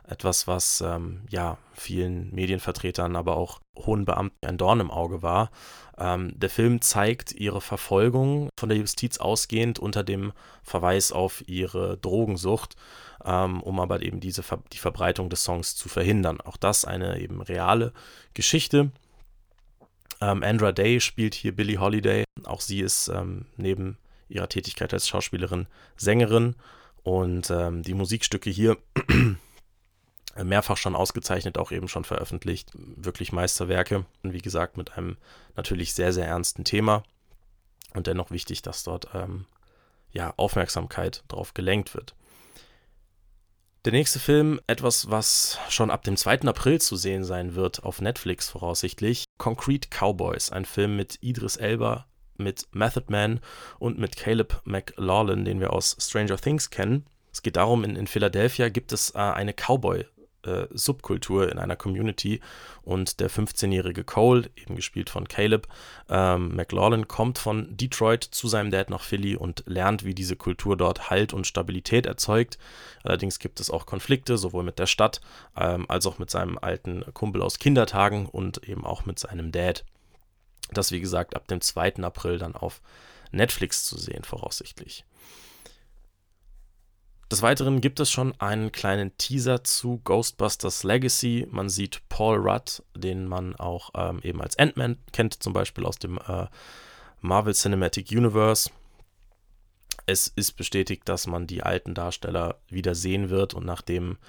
Etwas, 0.07 0.45
was 0.45 0.81
ähm, 0.81 1.21
ja 1.29 1.57
vielen 1.73 2.29
Medienvertretern, 2.31 3.15
aber 3.15 3.37
auch 3.37 3.59
hohen 3.75 4.05
Beamten 4.05 4.45
ein 4.45 4.59
Dorn 4.59 4.81
im 4.81 4.91
Auge 4.91 5.23
war. 5.23 5.49
Ähm, 5.97 6.39
der 6.39 6.51
Film 6.51 6.79
zeigt 6.81 7.31
ihre 7.31 7.59
Verfolgung 7.59 8.49
von 8.59 8.69
der 8.69 8.77
Justiz 8.77 9.17
ausgehend 9.17 9.79
unter 9.79 10.03
dem 10.03 10.31
Verweis 10.61 11.11
auf 11.11 11.43
ihre 11.47 11.97
Drogensucht, 11.97 12.75
ähm, 13.25 13.63
um 13.63 13.79
aber 13.79 14.03
eben 14.03 14.19
diese 14.19 14.43
die 14.71 14.77
Verbreitung 14.77 15.31
des 15.31 15.43
Songs 15.43 15.75
zu 15.75 15.89
verhindern. 15.89 16.39
Auch 16.39 16.57
das 16.57 16.85
eine 16.85 17.19
eben 17.19 17.41
reale 17.41 17.93
Geschichte. 18.35 18.91
Ähm, 20.23 20.41
Andra 20.41 20.71
Day 20.71 21.01
spielt 21.01 21.33
hier 21.33 21.53
Billie 21.53 21.79
Holiday. 21.79 22.23
Auch 22.45 22.61
sie 22.61 22.79
ist 22.79 23.09
ähm, 23.09 23.45
neben 23.57 23.97
ihrer 24.29 24.47
Tätigkeit 24.47 24.93
als 24.93 25.07
Schauspielerin 25.07 25.67
Sängerin 25.97 26.55
und 27.03 27.49
ähm, 27.49 27.83
die 27.83 27.93
Musikstücke 27.93 28.49
hier 28.49 28.77
mehrfach 30.41 30.77
schon 30.77 30.95
ausgezeichnet, 30.95 31.57
auch 31.57 31.73
eben 31.73 31.89
schon 31.89 32.05
veröffentlicht. 32.05 32.71
Wirklich 32.73 33.33
Meisterwerke. 33.33 34.05
Wie 34.23 34.41
gesagt, 34.41 34.77
mit 34.77 34.97
einem 34.97 35.17
natürlich 35.57 35.93
sehr, 35.93 36.13
sehr 36.13 36.27
ernsten 36.27 36.63
Thema. 36.63 37.03
Und 37.93 38.07
dennoch 38.07 38.31
wichtig, 38.31 38.61
dass 38.61 38.83
dort 38.83 39.09
ähm, 39.13 39.45
ja, 40.13 40.33
Aufmerksamkeit 40.37 41.25
drauf 41.27 41.53
gelenkt 41.53 41.95
wird. 41.95 42.15
Der 43.85 43.91
nächste 43.91 44.19
Film, 44.19 44.61
etwas, 44.65 45.09
was 45.11 45.59
schon 45.67 45.91
ab 45.91 46.03
dem 46.03 46.15
2. 46.15 46.43
April 46.43 46.79
zu 46.79 46.95
sehen 46.95 47.25
sein 47.25 47.53
wird, 47.53 47.83
auf 47.83 47.99
Netflix 47.99 48.47
voraussichtlich. 48.47 49.25
Concrete 49.37 49.89
Cowboys, 49.89 50.53
ein 50.53 50.63
Film 50.63 50.95
mit 50.95 51.17
Idris 51.19 51.57
Elba, 51.57 52.05
mit 52.37 52.65
Method 52.71 53.07
Man 53.09 53.41
und 53.79 53.99
mit 53.99 54.15
Caleb 54.15 54.61
McLaughlin, 54.63 55.43
den 55.43 55.59
wir 55.59 55.73
aus 55.73 55.97
Stranger 55.99 56.37
Things 56.37 56.69
kennen. 56.69 57.05
Es 57.33 57.41
geht 57.41 57.57
darum, 57.57 57.83
in, 57.83 57.97
in 57.97 58.07
Philadelphia 58.07 58.69
gibt 58.69 58.93
es 58.93 59.15
äh, 59.15 59.17
eine 59.17 59.51
Cowboy- 59.51 60.05
äh, 60.45 60.67
Subkultur 60.71 61.51
in 61.51 61.57
einer 61.57 61.75
Community 61.75 62.39
und 62.83 63.19
der 63.19 63.29
15-jährige 63.29 64.03
Cole, 64.03 64.49
eben 64.55 64.75
gespielt 64.75 65.09
von 65.09 65.27
Caleb 65.27 65.67
ähm, 66.09 66.55
McLaughlin, 66.55 67.07
kommt 67.07 67.37
von 67.37 67.75
Detroit 67.75 68.23
zu 68.23 68.47
seinem 68.47 68.71
Dad 68.71 68.89
nach 68.89 69.03
Philly 69.03 69.35
und 69.35 69.63
lernt, 69.65 70.05
wie 70.05 70.13
diese 70.13 70.35
Kultur 70.35 70.77
dort 70.77 71.09
Halt 71.09 71.33
und 71.33 71.47
Stabilität 71.47 72.05
erzeugt. 72.05 72.57
Allerdings 73.03 73.39
gibt 73.39 73.59
es 73.59 73.69
auch 73.69 73.85
Konflikte, 73.85 74.37
sowohl 74.37 74.63
mit 74.63 74.79
der 74.79 74.87
Stadt 74.87 75.21
ähm, 75.57 75.85
als 75.89 76.05
auch 76.05 76.19
mit 76.19 76.29
seinem 76.29 76.57
alten 76.57 77.03
Kumpel 77.13 77.41
aus 77.41 77.59
Kindertagen 77.59 78.25
und 78.25 78.67
eben 78.67 78.85
auch 78.85 79.05
mit 79.05 79.19
seinem 79.19 79.51
Dad. 79.51 79.85
Das, 80.71 80.91
wie 80.91 81.01
gesagt, 81.01 81.35
ab 81.35 81.47
dem 81.47 81.61
2. 81.61 81.95
April 81.97 82.37
dann 82.37 82.55
auf 82.55 82.81
Netflix 83.31 83.83
zu 83.83 83.97
sehen, 83.97 84.23
voraussichtlich. 84.23 85.05
Des 87.33 87.41
Weiteren 87.41 87.81
gibt 87.81 87.99
es 87.99 88.11
schon 88.11 88.39
einen 88.39 88.71
kleinen 88.71 89.17
Teaser 89.17 89.63
zu 89.63 89.99
Ghostbusters 90.03 90.83
Legacy. 90.83 91.47
Man 91.49 91.67
sieht 91.67 92.07
Paul 92.07 92.37
Rudd, 92.37 92.83
den 92.95 93.25
man 93.27 93.55
auch 93.55 93.89
ähm, 93.95 94.19
eben 94.21 94.39
als 94.39 94.59
Ant-Man 94.59 94.99
kennt, 95.13 95.41
zum 95.41 95.51
Beispiel 95.51 95.83
aus 95.83 95.97
dem 95.97 96.19
äh, 96.19 96.45
Marvel 97.21 97.55
Cinematic 97.55 98.11
Universe. 98.11 98.69
Es 100.05 100.27
ist 100.27 100.51
bestätigt, 100.51 101.09
dass 101.09 101.25
man 101.25 101.47
die 101.47 101.63
alten 101.63 101.95
Darsteller 101.95 102.59
wieder 102.69 102.93
sehen 102.93 103.31
wird 103.31 103.55
und 103.55 103.65
nach 103.65 103.81
dem, 103.81 104.19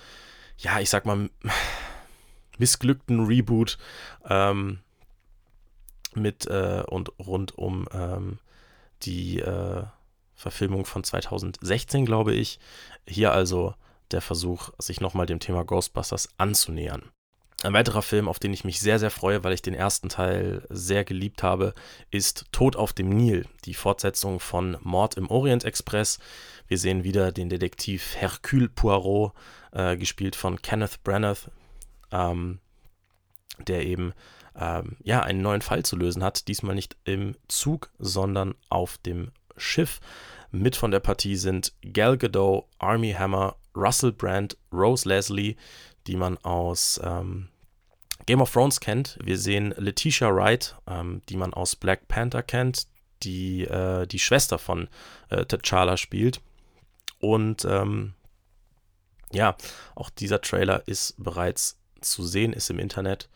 ja, 0.57 0.81
ich 0.81 0.89
sag 0.89 1.05
mal, 1.05 1.29
missglückten 2.57 3.27
Reboot 3.27 3.77
ähm, 4.27 4.79
mit 6.15 6.47
äh, 6.47 6.83
und 6.87 7.13
rund 7.19 7.59
um 7.59 7.87
ähm, 7.93 8.39
die 9.03 9.41
äh, 9.41 9.85
Verfilmung 10.45 10.85
von 10.85 11.03
2016, 11.03 12.05
glaube 12.05 12.35
ich. 12.35 12.59
Hier 13.09 13.33
also 13.33 13.75
der 14.11 14.21
Versuch, 14.21 14.69
sich 14.79 15.01
nochmal 15.01 15.25
dem 15.25 15.41
Thema 15.41 15.65
Ghostbusters 15.65 16.29
anzunähern. 16.37 17.11
Ein 17.63 17.73
weiterer 17.73 18.03
Film, 18.03 18.29
auf 18.29 18.39
den 18.39 18.53
ich 18.53 18.65
mich 18.65 18.79
sehr, 18.79 18.99
sehr 18.99 19.11
freue, 19.11 19.43
weil 19.43 19.55
ich 19.55 19.63
den 19.63 19.73
ersten 19.73 20.11
Teil 20.11 20.67
sehr 20.69 21.03
geliebt 21.03 21.43
habe, 21.43 21.73
ist 22.11 22.45
Tod 22.53 22.77
auf 22.77 22.93
dem 22.93 23.09
Nil, 23.09 23.47
die 23.65 23.73
Fortsetzung 23.73 24.39
von 24.39 24.77
Mord 24.83 25.15
im 25.17 25.31
Orient 25.31 25.65
Express. 25.65 26.19
Wir 26.69 26.77
sehen 26.77 27.05
wieder 27.05 27.33
den 27.33 27.49
Detektiv 27.49 28.17
Hercule 28.17 28.69
Poirot, 28.69 29.33
äh, 29.73 29.97
gespielt 29.97 30.37
von 30.37 30.61
Kenneth 30.61 31.03
Branagh, 31.05 31.51
ähm, 32.13 32.59
der 33.67 33.87
eben 33.87 34.13
ähm, 34.57 34.97
ja, 35.03 35.23
einen 35.23 35.41
neuen 35.41 35.63
Fall 35.63 35.85
zu 35.85 35.97
lösen 35.97 36.23
hat. 36.23 36.49
Diesmal 36.49 36.75
nicht 36.75 36.99
im 37.05 37.35
Zug, 37.49 37.91
sondern 37.99 38.55
auf 38.69 38.99
dem 38.99 39.33
Schiff. 39.57 40.01
Mit 40.51 40.77
von 40.77 40.91
der 40.91 41.01
Partie 41.01 41.37
sind 41.37 41.73
Gal 41.93 42.17
Gadot, 42.17 42.67
Army 42.79 43.13
Hammer, 43.13 43.57
Russell 43.75 44.13
Brand, 44.13 44.57
Rose 44.73 45.09
Leslie, 45.09 45.57
die 46.07 46.17
man 46.17 46.39
aus 46.39 47.01
ähm, 47.03 47.49
Game 48.27 48.41
of 48.41 48.53
Thrones 48.53 48.81
kennt. 48.81 49.19
Wir 49.23 49.39
sehen 49.39 49.75
Letitia 49.77 50.35
Wright, 50.35 50.77
ähm, 50.87 51.23
die 51.29 51.37
man 51.37 51.53
aus 51.53 51.77
Black 51.77 52.09
Panther 52.09 52.43
kennt, 52.43 52.87
die 53.23 53.65
äh, 53.65 54.07
die 54.07 54.19
Schwester 54.19 54.59
von 54.59 54.89
äh, 55.31 55.43
T'Challa 55.43 55.97
spielt. 55.97 56.41
Und 57.19 57.65
ähm, 57.65 58.15
ja, 59.33 59.57
auch 59.95 60.11
dieser 60.11 60.41
Trailer 60.41 60.87
ist 60.87 61.15
bereits 61.19 61.79
zu 62.01 62.25
sehen, 62.25 62.53
ist 62.53 62.71
im 62.71 62.79
Internet. 62.79 63.29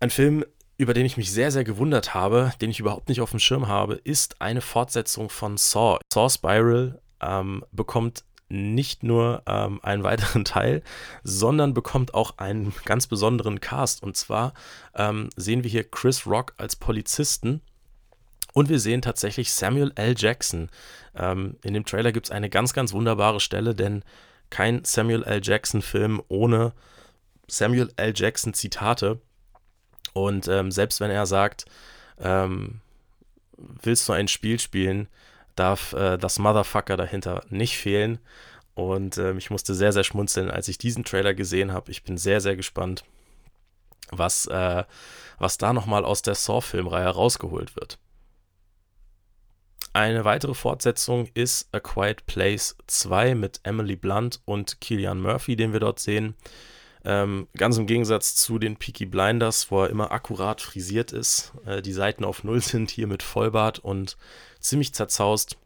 Ein 0.00 0.10
Film, 0.10 0.44
über 0.80 0.94
den 0.94 1.04
ich 1.04 1.18
mich 1.18 1.30
sehr, 1.30 1.50
sehr 1.50 1.62
gewundert 1.62 2.14
habe, 2.14 2.54
den 2.62 2.70
ich 2.70 2.80
überhaupt 2.80 3.10
nicht 3.10 3.20
auf 3.20 3.32
dem 3.32 3.38
Schirm 3.38 3.68
habe, 3.68 3.96
ist 3.96 4.40
eine 4.40 4.62
Fortsetzung 4.62 5.28
von 5.28 5.58
Saw. 5.58 5.98
Saw 6.10 6.30
Spiral 6.30 7.02
ähm, 7.20 7.62
bekommt 7.70 8.24
nicht 8.48 9.02
nur 9.02 9.42
ähm, 9.44 9.80
einen 9.82 10.02
weiteren 10.04 10.46
Teil, 10.46 10.82
sondern 11.22 11.74
bekommt 11.74 12.14
auch 12.14 12.38
einen 12.38 12.72
ganz 12.86 13.06
besonderen 13.06 13.60
Cast. 13.60 14.02
Und 14.02 14.16
zwar 14.16 14.54
ähm, 14.94 15.28
sehen 15.36 15.64
wir 15.64 15.70
hier 15.70 15.84
Chris 15.84 16.26
Rock 16.26 16.54
als 16.56 16.76
Polizisten 16.76 17.60
und 18.54 18.70
wir 18.70 18.80
sehen 18.80 19.02
tatsächlich 19.02 19.52
Samuel 19.52 19.92
L. 19.96 20.14
Jackson. 20.16 20.70
Ähm, 21.14 21.58
in 21.62 21.74
dem 21.74 21.84
Trailer 21.84 22.10
gibt 22.10 22.28
es 22.28 22.30
eine 22.30 22.48
ganz, 22.48 22.72
ganz 22.72 22.94
wunderbare 22.94 23.40
Stelle, 23.40 23.74
denn 23.74 24.02
kein 24.48 24.82
Samuel 24.86 25.24
L. 25.24 25.42
Jackson-Film 25.42 26.22
ohne 26.28 26.72
Samuel 27.48 27.92
L. 27.96 28.14
Jackson 28.16 28.54
Zitate. 28.54 29.20
Und 30.12 30.48
ähm, 30.48 30.70
selbst 30.70 31.00
wenn 31.00 31.10
er 31.10 31.26
sagt, 31.26 31.66
ähm, 32.18 32.80
willst 33.56 34.08
du 34.08 34.12
ein 34.12 34.28
Spiel 34.28 34.58
spielen, 34.58 35.08
darf 35.56 35.92
äh, 35.92 36.16
das 36.16 36.38
Motherfucker 36.38 36.96
dahinter 36.96 37.44
nicht 37.50 37.76
fehlen. 37.76 38.18
Und 38.74 39.18
ähm, 39.18 39.38
ich 39.38 39.50
musste 39.50 39.74
sehr, 39.74 39.92
sehr 39.92 40.04
schmunzeln, 40.04 40.50
als 40.50 40.68
ich 40.68 40.78
diesen 40.78 41.04
Trailer 41.04 41.34
gesehen 41.34 41.72
habe. 41.72 41.90
Ich 41.90 42.02
bin 42.02 42.16
sehr, 42.16 42.40
sehr 42.40 42.56
gespannt, 42.56 43.04
was, 44.10 44.46
äh, 44.46 44.84
was 45.38 45.58
da 45.58 45.72
nochmal 45.72 46.04
aus 46.04 46.22
der 46.22 46.34
Saw-Filmreihe 46.34 47.08
rausgeholt 47.08 47.76
wird. 47.76 47.98
Eine 49.92 50.24
weitere 50.24 50.54
Fortsetzung 50.54 51.28
ist 51.34 51.68
A 51.74 51.80
Quiet 51.80 52.24
Place 52.26 52.76
2 52.86 53.34
mit 53.34 53.60
Emily 53.64 53.96
Blunt 53.96 54.40
und 54.44 54.80
Killian 54.80 55.20
Murphy, 55.20 55.56
den 55.56 55.72
wir 55.72 55.80
dort 55.80 55.98
sehen. 55.98 56.36
Ähm, 57.04 57.48
ganz 57.56 57.78
im 57.78 57.86
Gegensatz 57.86 58.34
zu 58.34 58.58
den 58.58 58.76
Peaky 58.76 59.06
Blinders, 59.06 59.70
wo 59.70 59.82
er 59.82 59.90
immer 59.90 60.12
akkurat 60.12 60.60
frisiert 60.60 61.12
ist. 61.12 61.52
Äh, 61.64 61.80
die 61.82 61.92
Seiten 61.92 62.24
auf 62.24 62.44
Null 62.44 62.60
sind 62.62 62.90
hier 62.90 63.06
mit 63.06 63.22
Vollbart 63.22 63.78
und 63.78 64.16
ziemlich 64.58 64.92
zerzaust. 64.92 65.56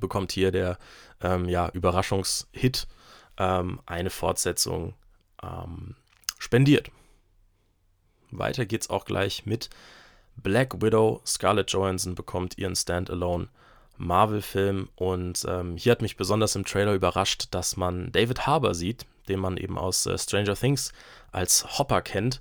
Bekommt 0.00 0.32
hier 0.32 0.50
der 0.50 0.78
ähm, 1.20 1.48
ja, 1.48 1.68
Überraschungshit 1.70 2.86
ähm, 3.38 3.80
eine 3.86 4.10
Fortsetzung 4.10 4.94
ähm, 5.42 5.96
spendiert. 6.38 6.90
Weiter 8.30 8.66
geht's 8.66 8.90
auch 8.90 9.04
gleich 9.04 9.46
mit 9.46 9.70
Black 10.36 10.82
Widow. 10.82 11.20
Scarlett 11.26 11.70
Johansson 11.70 12.14
bekommt 12.14 12.58
ihren 12.58 12.76
Standalone 12.76 13.48
Marvel-Film 13.96 14.88
und 14.96 15.44
ähm, 15.48 15.76
hier 15.76 15.92
hat 15.92 16.02
mich 16.02 16.16
besonders 16.16 16.56
im 16.56 16.64
Trailer 16.64 16.94
überrascht, 16.94 17.48
dass 17.52 17.76
man 17.76 18.10
David 18.10 18.46
Harbour 18.46 18.74
sieht, 18.74 19.06
den 19.28 19.40
man 19.40 19.56
eben 19.56 19.78
aus 19.78 20.06
äh, 20.06 20.18
Stranger 20.18 20.54
Things 20.54 20.92
als 21.32 21.78
Hopper 21.78 22.02
kennt 22.02 22.40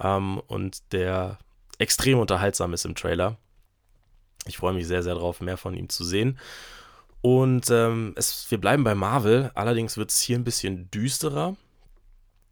ähm, 0.00 0.40
und 0.46 0.92
der 0.92 1.38
extrem 1.78 2.18
unterhaltsam 2.18 2.72
ist 2.72 2.84
im 2.84 2.94
Trailer. 2.94 3.36
Ich 4.46 4.58
freue 4.58 4.74
mich 4.74 4.86
sehr, 4.86 5.02
sehr 5.02 5.14
darauf, 5.14 5.40
mehr 5.40 5.56
von 5.56 5.74
ihm 5.74 5.88
zu 5.88 6.04
sehen. 6.04 6.38
Und 7.22 7.70
ähm, 7.70 8.12
es, 8.16 8.50
wir 8.50 8.58
bleiben 8.60 8.84
bei 8.84 8.94
Marvel, 8.94 9.50
allerdings 9.54 9.96
wird 9.96 10.10
es 10.10 10.20
hier 10.20 10.36
ein 10.36 10.44
bisschen 10.44 10.90
düsterer, 10.90 11.56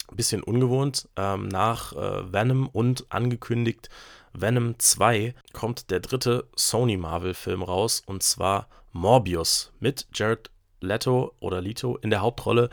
ein 0.09 0.17
bisschen 0.17 0.43
ungewohnt. 0.43 1.09
Ähm, 1.17 1.49
nach 1.49 1.93
äh, 1.93 2.33
Venom 2.33 2.69
und 2.69 3.05
angekündigt 3.11 3.91
Venom 4.33 4.79
2 4.79 5.35
kommt 5.53 5.91
der 5.91 6.01
dritte 6.01 6.49
Sony 6.57 6.97
Marvel-Film 6.97 7.63
raus 7.63 8.03
und 8.07 8.23
zwar 8.23 8.67
Morbius 8.93 9.73
mit 9.79 10.07
Jared 10.15 10.51
Leto 10.83 11.35
oder 11.41 11.61
Leto 11.61 11.97
in 11.97 12.11
der 12.11 12.21
Hauptrolle, 12.21 12.71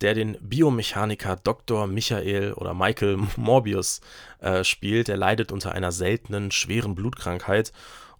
der 0.00 0.14
den 0.14 0.36
Biomechaniker 0.40 1.36
Dr. 1.36 1.86
Michael 1.86 2.52
oder 2.54 2.74
Michael 2.74 3.18
Morbius 3.36 4.00
äh, 4.40 4.64
spielt. 4.64 5.08
Er 5.08 5.16
leidet 5.16 5.52
unter 5.52 5.72
einer 5.72 5.92
seltenen, 5.92 6.50
schweren 6.50 6.94
Blutkrankheit 6.94 7.72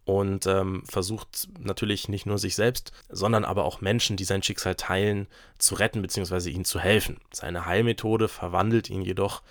und 0.05 0.47
ähm, 0.47 0.83
versucht 0.89 1.49
natürlich 1.59 2.09
nicht 2.09 2.27
nur 2.27 2.39
sich 2.39 2.55
selbst, 2.55 2.93
sondern 3.09 3.45
aber 3.45 3.65
auch 3.65 3.81
Menschen, 3.81 4.17
die 4.17 4.25
sein 4.25 4.43
Schicksal 4.43 4.75
teilen, 4.75 5.29
zu 5.59 5.75
retten 5.77 6.03
bzw. 6.03 6.51
ihnen 6.51 6.65
zu 6.65 6.81
helfen. 6.81 7.21
Seine 7.33 7.67
Heilmethode 7.67 8.29
verwandelt 8.29 8.91
ihn 8.91 9.03
jedoch 9.03 9.43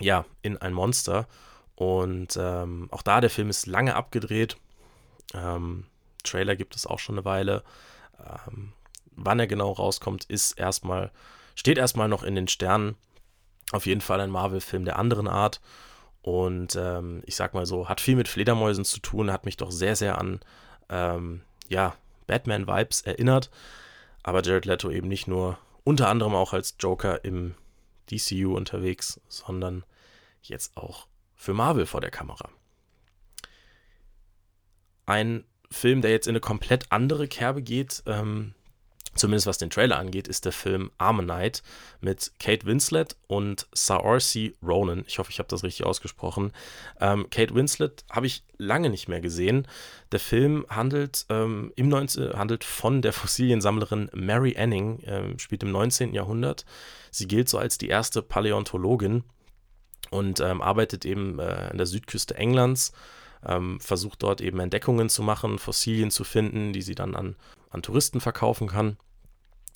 ja 0.00 0.24
in 0.42 0.58
ein 0.58 0.72
Monster 0.72 1.26
und 1.74 2.36
ähm, 2.40 2.88
auch 2.92 3.02
da 3.02 3.20
der 3.20 3.30
Film 3.30 3.50
ist 3.50 3.66
lange 3.66 3.96
abgedreht. 3.96 4.56
Ähm, 5.34 5.86
Trailer 6.22 6.56
gibt 6.56 6.76
es 6.76 6.86
auch 6.86 6.98
schon 6.98 7.16
eine 7.16 7.24
Weile. 7.24 7.64
Wann 9.16 9.40
er 9.40 9.46
genau 9.46 9.72
rauskommt, 9.72 10.24
ist 10.24 10.52
erstmal, 10.52 11.10
steht 11.54 11.78
erstmal 11.78 12.08
noch 12.08 12.22
in 12.22 12.34
den 12.34 12.48
Sternen. 12.48 12.96
Auf 13.72 13.86
jeden 13.86 14.00
Fall 14.00 14.20
ein 14.20 14.30
Marvel-Film 14.30 14.84
der 14.84 14.98
anderen 14.98 15.28
Art. 15.28 15.60
Und 16.22 16.76
ähm, 16.76 17.22
ich 17.26 17.36
sag 17.36 17.54
mal 17.54 17.66
so, 17.66 17.88
hat 17.88 18.00
viel 18.00 18.16
mit 18.16 18.28
Fledermäusen 18.28 18.84
zu 18.84 19.00
tun, 19.00 19.30
hat 19.30 19.44
mich 19.44 19.56
doch 19.56 19.70
sehr, 19.70 19.94
sehr 19.94 20.18
an 20.18 20.40
ähm, 20.88 21.42
ja, 21.68 21.94
Batman-Vibes 22.26 23.02
erinnert. 23.02 23.50
Aber 24.22 24.42
Jared 24.42 24.64
Leto 24.64 24.90
eben 24.90 25.08
nicht 25.08 25.28
nur 25.28 25.58
unter 25.84 26.08
anderem 26.08 26.34
auch 26.34 26.54
als 26.54 26.76
Joker 26.78 27.24
im 27.24 27.54
DCU 28.10 28.56
unterwegs, 28.56 29.20
sondern 29.28 29.84
jetzt 30.42 30.76
auch 30.76 31.06
für 31.34 31.52
Marvel 31.52 31.86
vor 31.86 32.00
der 32.00 32.10
Kamera. 32.10 32.48
Ein 35.06 35.44
Film, 35.70 36.00
der 36.00 36.10
jetzt 36.10 36.26
in 36.26 36.32
eine 36.32 36.40
komplett 36.40 36.90
andere 36.90 37.28
Kerbe 37.28 37.62
geht, 37.62 38.02
ähm, 38.06 38.54
zumindest 39.14 39.46
was 39.46 39.58
den 39.58 39.70
Trailer 39.70 39.98
angeht, 39.98 40.28
ist 40.28 40.44
der 40.44 40.52
Film 40.52 40.90
Armonite 40.98 41.62
mit 42.00 42.32
Kate 42.38 42.66
Winslet 42.66 43.16
und 43.26 43.66
Saoirse 43.72 44.52
Ronan. 44.62 45.04
Ich 45.06 45.18
hoffe, 45.18 45.30
ich 45.30 45.38
habe 45.38 45.48
das 45.48 45.62
richtig 45.62 45.86
ausgesprochen. 45.86 46.52
Ähm, 47.00 47.28
Kate 47.30 47.54
Winslet 47.54 48.04
habe 48.10 48.26
ich 48.26 48.44
lange 48.58 48.90
nicht 48.90 49.08
mehr 49.08 49.20
gesehen. 49.20 49.66
Der 50.12 50.20
Film 50.20 50.66
handelt, 50.68 51.26
ähm, 51.28 51.72
im 51.76 51.88
19, 51.88 52.34
handelt 52.34 52.64
von 52.64 53.02
der 53.02 53.12
Fossiliensammlerin 53.14 54.10
Mary 54.14 54.56
Anning, 54.56 55.02
ähm, 55.04 55.38
spielt 55.38 55.62
im 55.62 55.72
19. 55.72 56.14
Jahrhundert. 56.14 56.64
Sie 57.10 57.28
gilt 57.28 57.48
so 57.48 57.58
als 57.58 57.78
die 57.78 57.88
erste 57.88 58.22
Paläontologin 58.22 59.24
und 60.10 60.40
ähm, 60.40 60.62
arbeitet 60.62 61.04
eben 61.04 61.38
äh, 61.38 61.68
an 61.70 61.76
der 61.76 61.86
Südküste 61.86 62.36
Englands, 62.36 62.92
ähm, 63.46 63.80
versucht 63.80 64.22
dort 64.22 64.40
eben 64.40 64.60
Entdeckungen 64.60 65.08
zu 65.08 65.22
machen, 65.22 65.58
Fossilien 65.58 66.10
zu 66.10 66.24
finden, 66.24 66.72
die 66.72 66.82
sie 66.82 66.94
dann 66.94 67.14
an, 67.14 67.36
an 67.74 67.82
Touristen 67.82 68.20
verkaufen 68.20 68.68
kann, 68.68 68.96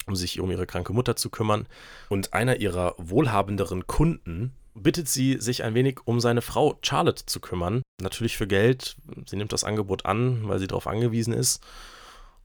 um 0.06 0.16
sich 0.16 0.40
um 0.40 0.50
ihre 0.50 0.66
kranke 0.66 0.92
Mutter 0.92 1.16
zu 1.16 1.30
kümmern. 1.30 1.66
Und 2.08 2.32
einer 2.32 2.56
ihrer 2.56 2.94
wohlhabenderen 2.96 3.86
Kunden 3.86 4.52
bittet 4.74 5.08
sie, 5.08 5.38
sich 5.40 5.64
ein 5.64 5.74
wenig 5.74 6.00
um 6.04 6.20
seine 6.20 6.42
Frau 6.42 6.78
Charlotte 6.82 7.26
zu 7.26 7.40
kümmern. 7.40 7.82
Natürlich 8.00 8.36
für 8.36 8.46
Geld. 8.46 8.96
Sie 9.26 9.36
nimmt 9.36 9.52
das 9.52 9.64
Angebot 9.64 10.06
an, 10.06 10.48
weil 10.48 10.58
sie 10.58 10.68
darauf 10.68 10.86
angewiesen 10.86 11.34
ist. 11.34 11.62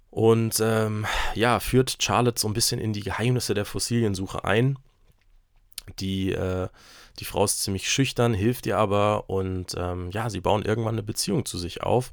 Und 0.10 0.60
ähm, 0.60 1.06
ja, 1.34 1.60
führt 1.60 2.02
Charlotte 2.02 2.40
so 2.40 2.48
ein 2.48 2.54
bisschen 2.54 2.80
in 2.80 2.94
die 2.94 3.02
Geheimnisse 3.02 3.54
der 3.54 3.66
Fossiliensuche 3.66 4.44
ein. 4.44 4.78
Die 6.00 6.32
äh, 6.32 6.70
die 7.20 7.26
Frau 7.26 7.46
ist 7.46 7.62
ziemlich 7.62 7.90
schüchtern, 7.90 8.34
hilft 8.34 8.66
ihr 8.66 8.78
aber 8.78 9.30
und 9.30 9.76
ähm, 9.78 10.10
ja, 10.12 10.30
sie 10.30 10.42
bauen 10.42 10.66
irgendwann 10.66 10.96
eine 10.96 11.04
Beziehung 11.04 11.46
zu 11.46 11.58
sich 11.58 11.84
auf, 11.84 12.12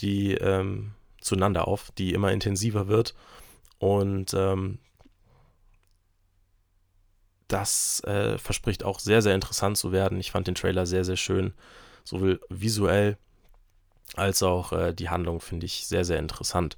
die 0.00 0.34
ähm, 0.34 0.92
zueinander 1.20 1.68
auf, 1.68 1.90
die 1.98 2.12
immer 2.12 2.32
intensiver 2.32 2.88
wird 2.88 3.14
und 3.78 4.34
ähm, 4.34 4.78
das 7.48 8.00
äh, 8.04 8.38
verspricht 8.38 8.84
auch 8.84 9.00
sehr, 9.00 9.22
sehr 9.22 9.34
interessant 9.34 9.76
zu 9.76 9.90
werden. 9.90 10.20
Ich 10.20 10.30
fand 10.30 10.46
den 10.46 10.54
Trailer 10.54 10.86
sehr, 10.86 11.04
sehr 11.04 11.16
schön, 11.16 11.52
sowohl 12.04 12.40
visuell 12.48 13.18
als 14.16 14.42
auch 14.42 14.72
äh, 14.72 14.92
die 14.92 15.08
Handlung 15.08 15.40
finde 15.40 15.66
ich 15.66 15.86
sehr, 15.86 16.04
sehr 16.04 16.18
interessant. 16.18 16.76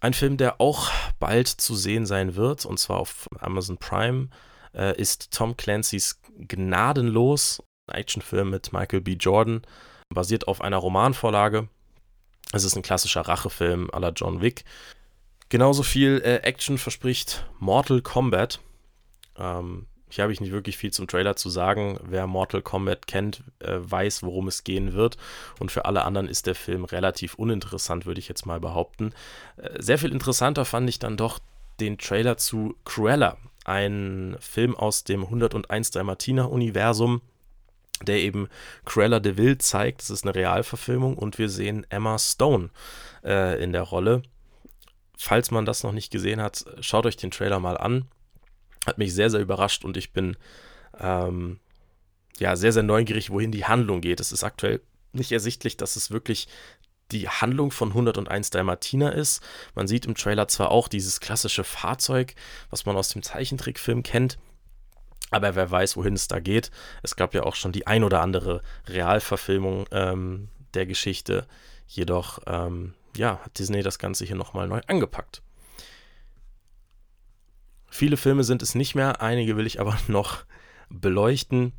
Ein 0.00 0.14
Film, 0.14 0.36
der 0.36 0.60
auch 0.60 0.90
bald 1.18 1.48
zu 1.48 1.74
sehen 1.74 2.06
sein 2.06 2.36
wird, 2.36 2.66
und 2.66 2.78
zwar 2.78 2.98
auf 2.98 3.28
Amazon 3.40 3.78
Prime, 3.78 4.28
äh, 4.74 4.98
ist 5.00 5.30
Tom 5.32 5.56
Clancy's 5.56 6.20
Gnadenlos, 6.36 7.62
ein 7.86 7.96
Actionfilm 7.96 8.50
mit 8.50 8.72
Michael 8.72 9.00
B. 9.00 9.12
Jordan, 9.12 9.62
basiert 10.10 10.46
auf 10.46 10.60
einer 10.60 10.76
Romanvorlage. 10.76 11.68
Es 12.54 12.62
ist 12.62 12.76
ein 12.76 12.82
klassischer 12.82 13.22
Rachefilm 13.22 13.90
à 13.90 13.98
la 13.98 14.10
John 14.10 14.40
Wick. 14.40 14.64
Genauso 15.48 15.82
viel 15.82 16.22
äh, 16.24 16.36
Action 16.36 16.78
verspricht 16.78 17.44
Mortal 17.58 18.00
Kombat. 18.00 18.60
Ähm, 19.36 19.86
hier 20.08 20.22
habe 20.22 20.32
ich 20.32 20.40
nicht 20.40 20.52
wirklich 20.52 20.76
viel 20.76 20.92
zum 20.92 21.08
Trailer 21.08 21.34
zu 21.34 21.50
sagen. 21.50 21.98
Wer 22.04 22.28
Mortal 22.28 22.62
Kombat 22.62 23.08
kennt, 23.08 23.42
äh, 23.58 23.78
weiß, 23.78 24.22
worum 24.22 24.46
es 24.46 24.62
gehen 24.62 24.92
wird. 24.92 25.16
Und 25.58 25.72
für 25.72 25.84
alle 25.84 26.04
anderen 26.04 26.28
ist 26.28 26.46
der 26.46 26.54
Film 26.54 26.84
relativ 26.84 27.34
uninteressant, 27.34 28.06
würde 28.06 28.20
ich 28.20 28.28
jetzt 28.28 28.46
mal 28.46 28.60
behaupten. 28.60 29.12
Äh, 29.56 29.82
sehr 29.82 29.98
viel 29.98 30.12
interessanter 30.12 30.64
fand 30.64 30.88
ich 30.88 31.00
dann 31.00 31.16
doch 31.16 31.40
den 31.80 31.98
Trailer 31.98 32.36
zu 32.36 32.76
Cruella, 32.84 33.36
ein 33.64 34.36
Film 34.38 34.76
aus 34.76 35.02
dem 35.02 35.24
101 35.24 35.90
Dalmatiner-Universum, 35.90 37.20
der 38.02 38.18
eben 38.18 38.48
Cruella 38.84 39.20
de 39.20 39.36
Vil 39.36 39.58
zeigt. 39.58 40.00
Das 40.00 40.10
ist 40.10 40.24
eine 40.24 40.34
Realverfilmung 40.34 41.16
und 41.16 41.38
wir 41.38 41.48
sehen 41.48 41.86
Emma 41.90 42.18
Stone 42.18 42.70
äh, 43.24 43.62
in 43.62 43.72
der 43.72 43.82
Rolle. 43.82 44.22
Falls 45.16 45.50
man 45.50 45.64
das 45.64 45.82
noch 45.82 45.92
nicht 45.92 46.10
gesehen 46.10 46.42
hat, 46.42 46.64
schaut 46.80 47.06
euch 47.06 47.16
den 47.16 47.30
Trailer 47.30 47.60
mal 47.60 47.78
an. 47.78 48.06
Hat 48.86 48.98
mich 48.98 49.14
sehr, 49.14 49.30
sehr 49.30 49.40
überrascht 49.40 49.84
und 49.84 49.96
ich 49.96 50.12
bin 50.12 50.36
ähm, 50.98 51.60
ja 52.38 52.56
sehr, 52.56 52.72
sehr 52.72 52.82
neugierig, 52.82 53.30
wohin 53.30 53.52
die 53.52 53.64
Handlung 53.64 54.00
geht. 54.00 54.20
Es 54.20 54.32
ist 54.32 54.44
aktuell 54.44 54.80
nicht 55.12 55.32
ersichtlich, 55.32 55.76
dass 55.76 55.96
es 55.96 56.10
wirklich 56.10 56.48
die 57.12 57.28
Handlung 57.28 57.70
von 57.70 57.90
101 57.90 58.50
Dalmatiner 58.50 59.12
ist. 59.12 59.42
Man 59.74 59.86
sieht 59.86 60.06
im 60.06 60.14
Trailer 60.14 60.48
zwar 60.48 60.70
auch 60.70 60.88
dieses 60.88 61.20
klassische 61.20 61.62
Fahrzeug, 61.62 62.34
was 62.70 62.86
man 62.86 62.96
aus 62.96 63.10
dem 63.10 63.22
Zeichentrickfilm 63.22 64.02
kennt, 64.02 64.38
aber 65.34 65.54
wer 65.56 65.70
weiß, 65.70 65.96
wohin 65.96 66.14
es 66.14 66.28
da 66.28 66.40
geht. 66.40 66.70
Es 67.02 67.16
gab 67.16 67.34
ja 67.34 67.42
auch 67.42 67.56
schon 67.56 67.72
die 67.72 67.86
ein 67.86 68.04
oder 68.04 68.20
andere 68.20 68.62
Realverfilmung 68.88 69.86
ähm, 69.90 70.48
der 70.74 70.86
Geschichte. 70.86 71.46
Jedoch, 71.88 72.38
ähm, 72.46 72.94
ja, 73.16 73.40
hat 73.44 73.58
Disney 73.58 73.82
das 73.82 73.98
Ganze 73.98 74.24
hier 74.24 74.36
nochmal 74.36 74.68
neu 74.68 74.80
angepackt. 74.86 75.42
Viele 77.90 78.16
Filme 78.16 78.42
sind 78.44 78.62
es 78.62 78.74
nicht 78.74 78.94
mehr, 78.94 79.20
einige 79.20 79.56
will 79.56 79.66
ich 79.66 79.80
aber 79.80 79.96
noch 80.08 80.44
beleuchten. 80.88 81.72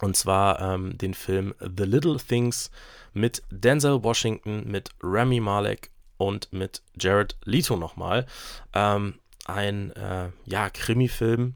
Und 0.00 0.16
zwar 0.16 0.60
ähm, 0.60 0.98
den 0.98 1.14
Film 1.14 1.54
The 1.60 1.84
Little 1.84 2.18
Things 2.18 2.70
mit 3.14 3.42
Denzel 3.50 4.02
Washington, 4.02 4.70
mit 4.70 4.90
Rami 5.02 5.40
Malek 5.40 5.90
und 6.18 6.52
mit 6.52 6.82
Jared 6.98 7.36
Leto 7.44 7.76
nochmal. 7.76 8.26
Ähm, 8.74 9.14
ein 9.46 9.92
äh, 9.92 10.30
ja, 10.44 10.68
Krimi-Film. 10.70 11.54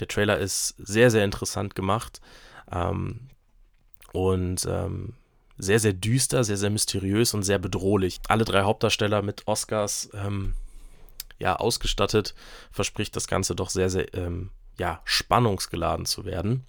Der 0.00 0.08
Trailer 0.08 0.38
ist 0.38 0.74
sehr, 0.78 1.10
sehr 1.10 1.24
interessant 1.24 1.74
gemacht 1.74 2.20
ähm, 2.72 3.28
und 4.12 4.66
ähm, 4.68 5.14
sehr, 5.58 5.78
sehr 5.78 5.92
düster, 5.92 6.42
sehr, 6.42 6.56
sehr 6.56 6.70
mysteriös 6.70 7.34
und 7.34 7.42
sehr 7.42 7.58
bedrohlich. 7.58 8.20
Alle 8.28 8.44
drei 8.44 8.62
Hauptdarsteller 8.62 9.22
mit 9.22 9.46
Oscars 9.46 10.08
ähm, 10.14 10.54
ja, 11.38 11.56
ausgestattet, 11.56 12.34
verspricht 12.70 13.14
das 13.16 13.26
Ganze 13.26 13.54
doch 13.54 13.70
sehr, 13.70 13.90
sehr 13.90 14.12
ähm, 14.14 14.50
ja, 14.78 15.00
spannungsgeladen 15.04 16.06
zu 16.06 16.24
werden. 16.24 16.64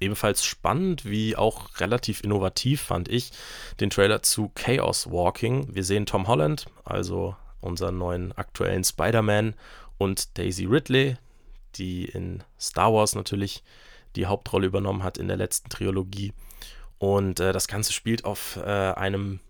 Ebenfalls 0.00 0.44
spannend 0.44 1.04
wie 1.04 1.36
auch 1.36 1.80
relativ 1.80 2.22
innovativ 2.22 2.82
fand 2.82 3.08
ich 3.08 3.32
den 3.80 3.90
Trailer 3.90 4.22
zu 4.22 4.50
Chaos 4.54 5.10
Walking. 5.10 5.74
Wir 5.74 5.84
sehen 5.84 6.06
Tom 6.06 6.28
Holland, 6.28 6.66
also 6.84 7.34
unseren 7.60 7.96
neuen 7.96 8.32
aktuellen 8.32 8.84
Spider-Man 8.84 9.54
und 9.96 10.36
Daisy 10.38 10.66
Ridley, 10.66 11.16
die 11.78 12.06
in 12.06 12.42
Star 12.58 12.92
Wars 12.92 13.14
natürlich 13.14 13.62
die 14.16 14.26
Hauptrolle 14.26 14.66
übernommen 14.66 15.02
hat 15.02 15.18
in 15.18 15.28
der 15.28 15.36
letzten 15.36 15.68
Trilogie. 15.68 16.32
Und 16.98 17.40
äh, 17.40 17.52
das 17.52 17.68
Ganze 17.68 17.92
spielt 17.92 18.24
auf 18.24 18.56
äh, 18.56 18.92
einem 18.92 19.40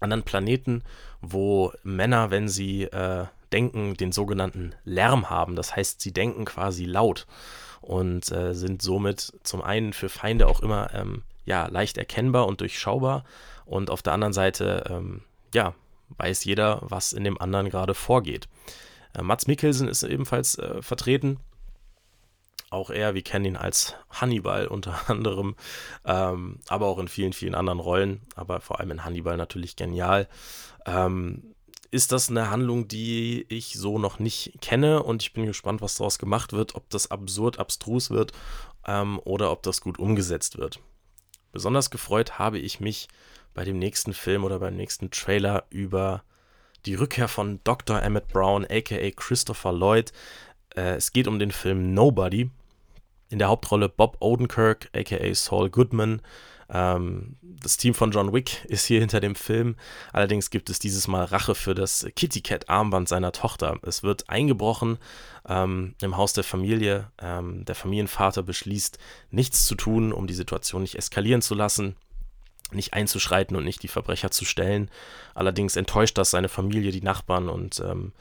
anderen 0.00 0.22
Planeten, 0.24 0.82
wo 1.20 1.72
Männer, 1.82 2.30
wenn 2.30 2.48
sie 2.48 2.84
äh, 2.84 3.26
denken, 3.52 3.94
den 3.94 4.12
sogenannten 4.12 4.74
Lärm 4.84 5.30
haben. 5.30 5.56
Das 5.56 5.74
heißt, 5.74 6.00
sie 6.00 6.12
denken 6.12 6.44
quasi 6.44 6.84
laut 6.84 7.26
und 7.80 8.30
äh, 8.32 8.54
sind 8.54 8.82
somit 8.82 9.32
zum 9.42 9.62
einen 9.62 9.92
für 9.92 10.08
Feinde 10.08 10.46
auch 10.46 10.60
immer 10.60 10.92
ähm, 10.94 11.22
ja, 11.44 11.66
leicht 11.68 11.96
erkennbar 11.96 12.46
und 12.46 12.60
durchschaubar 12.60 13.24
und 13.64 13.90
auf 13.90 14.02
der 14.02 14.12
anderen 14.12 14.32
Seite 14.32 14.84
ähm, 14.90 15.22
ja, 15.54 15.74
weiß 16.10 16.44
jeder, 16.44 16.80
was 16.82 17.12
in 17.12 17.24
dem 17.24 17.40
anderen 17.40 17.70
gerade 17.70 17.94
vorgeht. 17.94 18.48
Äh, 19.14 19.22
Mats 19.22 19.46
Mikkelsen 19.46 19.88
ist 19.88 20.02
ebenfalls 20.02 20.58
äh, 20.58 20.82
vertreten. 20.82 21.38
Auch 22.70 22.90
er, 22.90 23.14
wir 23.14 23.22
kennen 23.22 23.46
ihn 23.46 23.56
als 23.56 23.94
Hannibal 24.10 24.66
unter 24.66 24.98
anderem, 25.10 25.56
ähm, 26.04 26.60
aber 26.68 26.86
auch 26.86 26.98
in 26.98 27.08
vielen, 27.08 27.32
vielen 27.32 27.54
anderen 27.54 27.80
Rollen, 27.80 28.20
aber 28.34 28.60
vor 28.60 28.80
allem 28.80 28.90
in 28.90 29.04
Hannibal 29.04 29.36
natürlich 29.36 29.76
genial. 29.76 30.28
Ähm, 30.86 31.54
ist 31.90 32.12
das 32.12 32.28
eine 32.28 32.50
Handlung, 32.50 32.86
die 32.86 33.46
ich 33.48 33.74
so 33.74 33.98
noch 33.98 34.18
nicht 34.18 34.60
kenne 34.60 35.02
und 35.02 35.22
ich 35.22 35.32
bin 35.32 35.46
gespannt, 35.46 35.80
was 35.80 35.96
daraus 35.96 36.18
gemacht 36.18 36.52
wird, 36.52 36.74
ob 36.74 36.90
das 36.90 37.10
absurd, 37.10 37.58
abstrus 37.58 38.10
wird 38.10 38.32
ähm, 38.86 39.18
oder 39.24 39.50
ob 39.50 39.62
das 39.62 39.80
gut 39.80 39.98
umgesetzt 39.98 40.58
wird. 40.58 40.80
Besonders 41.52 41.88
gefreut 41.88 42.38
habe 42.38 42.58
ich 42.58 42.78
mich 42.80 43.08
bei 43.54 43.64
dem 43.64 43.78
nächsten 43.78 44.12
Film 44.12 44.44
oder 44.44 44.58
beim 44.58 44.76
nächsten 44.76 45.10
Trailer 45.10 45.64
über 45.70 46.22
die 46.88 46.94
Rückkehr 46.94 47.28
von 47.28 47.60
Dr. 47.64 48.02
Emmett 48.02 48.28
Brown, 48.28 48.64
aka 48.64 49.10
Christopher 49.14 49.72
Lloyd. 49.72 50.10
Äh, 50.74 50.96
es 50.96 51.12
geht 51.12 51.28
um 51.28 51.38
den 51.38 51.52
Film 51.52 51.92
Nobody. 51.92 52.50
In 53.28 53.38
der 53.38 53.48
Hauptrolle 53.48 53.90
Bob 53.90 54.16
Odenkirk, 54.20 54.88
aka 54.94 55.34
Saul 55.34 55.68
Goodman, 55.68 56.22
ähm, 56.70 57.36
das 57.42 57.76
Team 57.76 57.92
von 57.92 58.10
John 58.10 58.32
Wick 58.32 58.64
ist 58.68 58.86
hier 58.86 59.00
hinter 59.00 59.20
dem 59.20 59.34
Film. 59.34 59.76
Allerdings 60.14 60.48
gibt 60.48 60.70
es 60.70 60.78
dieses 60.78 61.08
Mal 61.08 61.24
Rache 61.24 61.54
für 61.54 61.74
das 61.74 62.06
Kitty 62.16 62.40
Cat 62.40 62.70
Armband 62.70 63.06
seiner 63.06 63.32
Tochter. 63.32 63.78
Es 63.82 64.02
wird 64.02 64.30
eingebrochen 64.30 64.96
ähm, 65.46 65.94
im 66.00 66.16
Haus 66.16 66.32
der 66.32 66.44
Familie. 66.44 67.10
Ähm, 67.20 67.66
der 67.66 67.74
Familienvater 67.74 68.42
beschließt, 68.42 68.98
nichts 69.30 69.66
zu 69.66 69.74
tun, 69.74 70.10
um 70.10 70.26
die 70.26 70.34
Situation 70.34 70.80
nicht 70.80 70.94
eskalieren 70.94 71.42
zu 71.42 71.54
lassen 71.54 71.96
nicht 72.72 72.94
einzuschreiten 72.94 73.56
und 73.56 73.64
nicht 73.64 73.82
die 73.82 73.88
Verbrecher 73.88 74.30
zu 74.30 74.44
stellen. 74.44 74.90
Allerdings 75.34 75.76
enttäuscht 75.76 76.18
das 76.18 76.30
seine 76.30 76.48
Familie, 76.48 76.92
die 76.92 77.02
Nachbarn 77.02 77.48
und 77.48 77.80
ähm, 77.80 78.12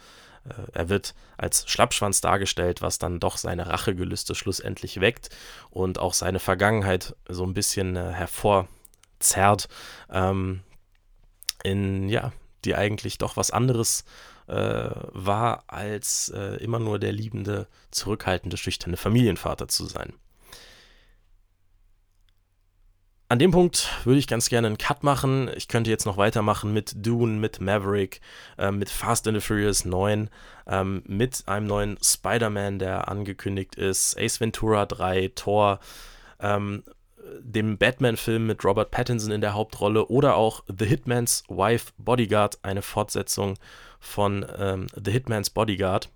äh, 0.47 0.53
er 0.73 0.89
wird 0.89 1.13
als 1.37 1.69
Schlappschwanz 1.69 2.21
dargestellt, 2.21 2.81
was 2.81 2.99
dann 2.99 3.19
doch 3.19 3.37
seine 3.37 3.67
Rachegelüste 3.67 4.35
schlussendlich 4.35 4.99
weckt 5.01 5.29
und 5.69 5.99
auch 5.99 6.13
seine 6.13 6.39
Vergangenheit 6.39 7.15
so 7.27 7.43
ein 7.43 7.53
bisschen 7.53 7.95
äh, 7.95 8.11
hervorzerrt, 8.11 9.67
ähm, 10.11 10.61
in, 11.63 12.09
ja, 12.09 12.31
die 12.65 12.75
eigentlich 12.75 13.17
doch 13.17 13.37
was 13.37 13.51
anderes 13.51 14.05
äh, 14.47 14.53
war, 14.53 15.63
als 15.67 16.29
äh, 16.29 16.57
immer 16.63 16.79
nur 16.79 16.99
der 16.99 17.11
liebende, 17.11 17.67
zurückhaltende, 17.91 18.57
schüchterne 18.57 18.97
Familienvater 18.97 19.67
zu 19.67 19.85
sein. 19.85 20.13
An 23.29 23.39
dem 23.39 23.51
Punkt 23.51 23.89
würde 24.05 24.19
ich 24.19 24.27
ganz 24.27 24.47
gerne 24.47 24.67
einen 24.67 24.77
Cut 24.77 25.03
machen. 25.03 25.51
Ich 25.57 25.67
könnte 25.67 25.89
jetzt 25.89 26.05
noch 26.05 26.15
weitermachen 26.15 26.71
mit 26.71 27.05
Dune, 27.05 27.39
mit 27.39 27.59
Maverick, 27.59 28.21
äh, 28.57 28.71
mit 28.71 28.89
Fast 28.89 29.27
and 29.27 29.35
the 29.35 29.45
Furious 29.45 29.83
9, 29.83 30.29
ähm, 30.65 31.03
mit 31.05 31.43
einem 31.45 31.67
neuen 31.67 31.97
Spider-Man, 32.01 32.79
der 32.79 33.09
angekündigt 33.09 33.75
ist, 33.75 34.17
Ace 34.17 34.39
Ventura 34.39 34.85
3, 34.85 35.31
Thor, 35.35 35.81
ähm, 36.39 36.83
dem 37.41 37.77
Batman-Film 37.77 38.47
mit 38.47 38.63
Robert 38.63 38.91
Pattinson 38.91 39.31
in 39.31 39.41
der 39.41 39.53
Hauptrolle 39.53 40.07
oder 40.07 40.37
auch 40.37 40.63
The 40.67 40.85
Hitman's 40.85 41.43
Wife 41.49 41.91
Bodyguard, 41.97 42.59
eine 42.61 42.81
Fortsetzung 42.81 43.55
von 43.99 44.45
ähm, 44.57 44.87
The 44.95 45.11
Hitman's 45.11 45.49
Bodyguard 45.49 46.09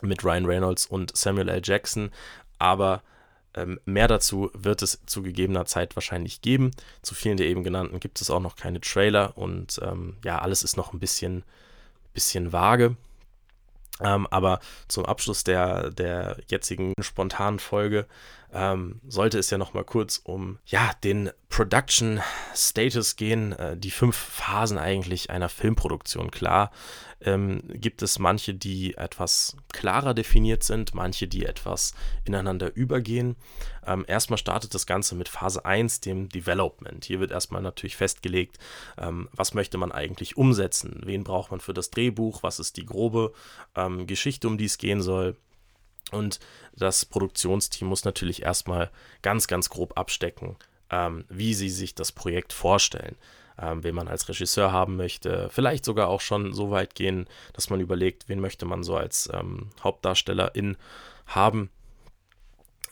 mit 0.00 0.24
Ryan 0.24 0.46
Reynolds 0.46 0.86
und 0.86 1.14
Samuel 1.14 1.50
L. 1.50 1.60
Jackson. 1.62 2.10
Aber 2.58 3.02
ähm, 3.56 3.80
mehr 3.84 4.08
dazu 4.08 4.50
wird 4.54 4.82
es 4.82 5.00
zu 5.06 5.22
gegebener 5.22 5.64
Zeit 5.64 5.96
wahrscheinlich 5.96 6.42
geben. 6.42 6.70
Zu 7.02 7.14
vielen 7.14 7.36
der 7.36 7.46
eben 7.46 7.64
genannten 7.64 8.00
gibt 8.00 8.20
es 8.20 8.30
auch 8.30 8.40
noch 8.40 8.56
keine 8.56 8.80
Trailer 8.80 9.36
und 9.36 9.80
ähm, 9.82 10.16
ja, 10.24 10.38
alles 10.38 10.62
ist 10.62 10.76
noch 10.76 10.92
ein 10.92 11.00
bisschen, 11.00 11.44
bisschen 12.12 12.52
vage. 12.52 12.96
Ähm, 14.00 14.26
aber 14.30 14.60
zum 14.88 15.06
Abschluss 15.06 15.42
der, 15.42 15.90
der 15.90 16.36
jetzigen 16.48 16.92
spontanen 17.00 17.58
Folge 17.58 18.06
ähm, 18.52 19.00
sollte 19.08 19.38
es 19.38 19.48
ja 19.50 19.56
noch 19.56 19.72
mal 19.72 19.84
kurz 19.84 20.20
um 20.22 20.58
ja, 20.66 20.90
den 21.02 21.30
Production 21.48 22.20
Status 22.54 23.16
gehen, 23.16 23.52
äh, 23.52 23.76
die 23.76 23.90
fünf 23.90 24.16
Phasen 24.16 24.76
eigentlich 24.76 25.30
einer 25.30 25.48
Filmproduktion. 25.48 26.30
Klar 26.30 26.70
ähm, 27.20 27.62
gibt 27.66 28.02
es 28.02 28.18
manche, 28.18 28.54
die 28.54 28.94
etwas 28.94 29.56
klarer 29.72 30.14
definiert 30.14 30.62
sind, 30.62 30.94
manche, 30.94 31.28
die 31.28 31.46
etwas 31.46 31.94
ineinander 32.24 32.74
übergehen. 32.74 33.36
Ähm, 33.86 34.04
erstmal 34.06 34.38
startet 34.38 34.74
das 34.74 34.86
Ganze 34.86 35.14
mit 35.14 35.28
Phase 35.28 35.64
1, 35.64 36.00
dem 36.00 36.28
Development. 36.28 37.04
Hier 37.04 37.20
wird 37.20 37.30
erstmal 37.30 37.62
natürlich 37.62 37.96
festgelegt, 37.96 38.58
ähm, 38.98 39.28
was 39.32 39.54
möchte 39.54 39.78
man 39.78 39.92
eigentlich 39.92 40.36
umsetzen, 40.36 41.00
wen 41.04 41.24
braucht 41.24 41.50
man 41.50 41.60
für 41.60 41.74
das 41.74 41.90
Drehbuch, 41.90 42.42
was 42.42 42.58
ist 42.58 42.76
die 42.76 42.86
grobe 42.86 43.32
ähm, 43.74 44.06
Geschichte, 44.06 44.46
um 44.46 44.58
die 44.58 44.66
es 44.66 44.78
gehen 44.78 45.02
soll 45.02 45.36
und 46.12 46.38
das 46.74 47.04
Produktionsteam 47.04 47.88
muss 47.88 48.04
natürlich 48.04 48.42
erstmal 48.42 48.90
ganz, 49.22 49.46
ganz 49.48 49.70
grob 49.70 49.98
abstecken, 49.98 50.56
ähm, 50.90 51.24
wie 51.28 51.54
sie 51.54 51.70
sich 51.70 51.94
das 51.94 52.12
Projekt 52.12 52.52
vorstellen. 52.52 53.16
Ähm, 53.58 53.82
wen 53.84 53.94
man 53.94 54.08
als 54.08 54.28
Regisseur 54.28 54.70
haben 54.70 54.96
möchte, 54.96 55.48
vielleicht 55.50 55.84
sogar 55.84 56.08
auch 56.08 56.20
schon 56.20 56.52
so 56.52 56.70
weit 56.70 56.94
gehen, 56.94 57.26
dass 57.54 57.70
man 57.70 57.80
überlegt, 57.80 58.28
wen 58.28 58.40
möchte 58.40 58.66
man 58.66 58.82
so 58.82 58.96
als 58.96 59.30
ähm, 59.32 59.70
Hauptdarstellerin 59.82 60.76
haben. 61.26 61.70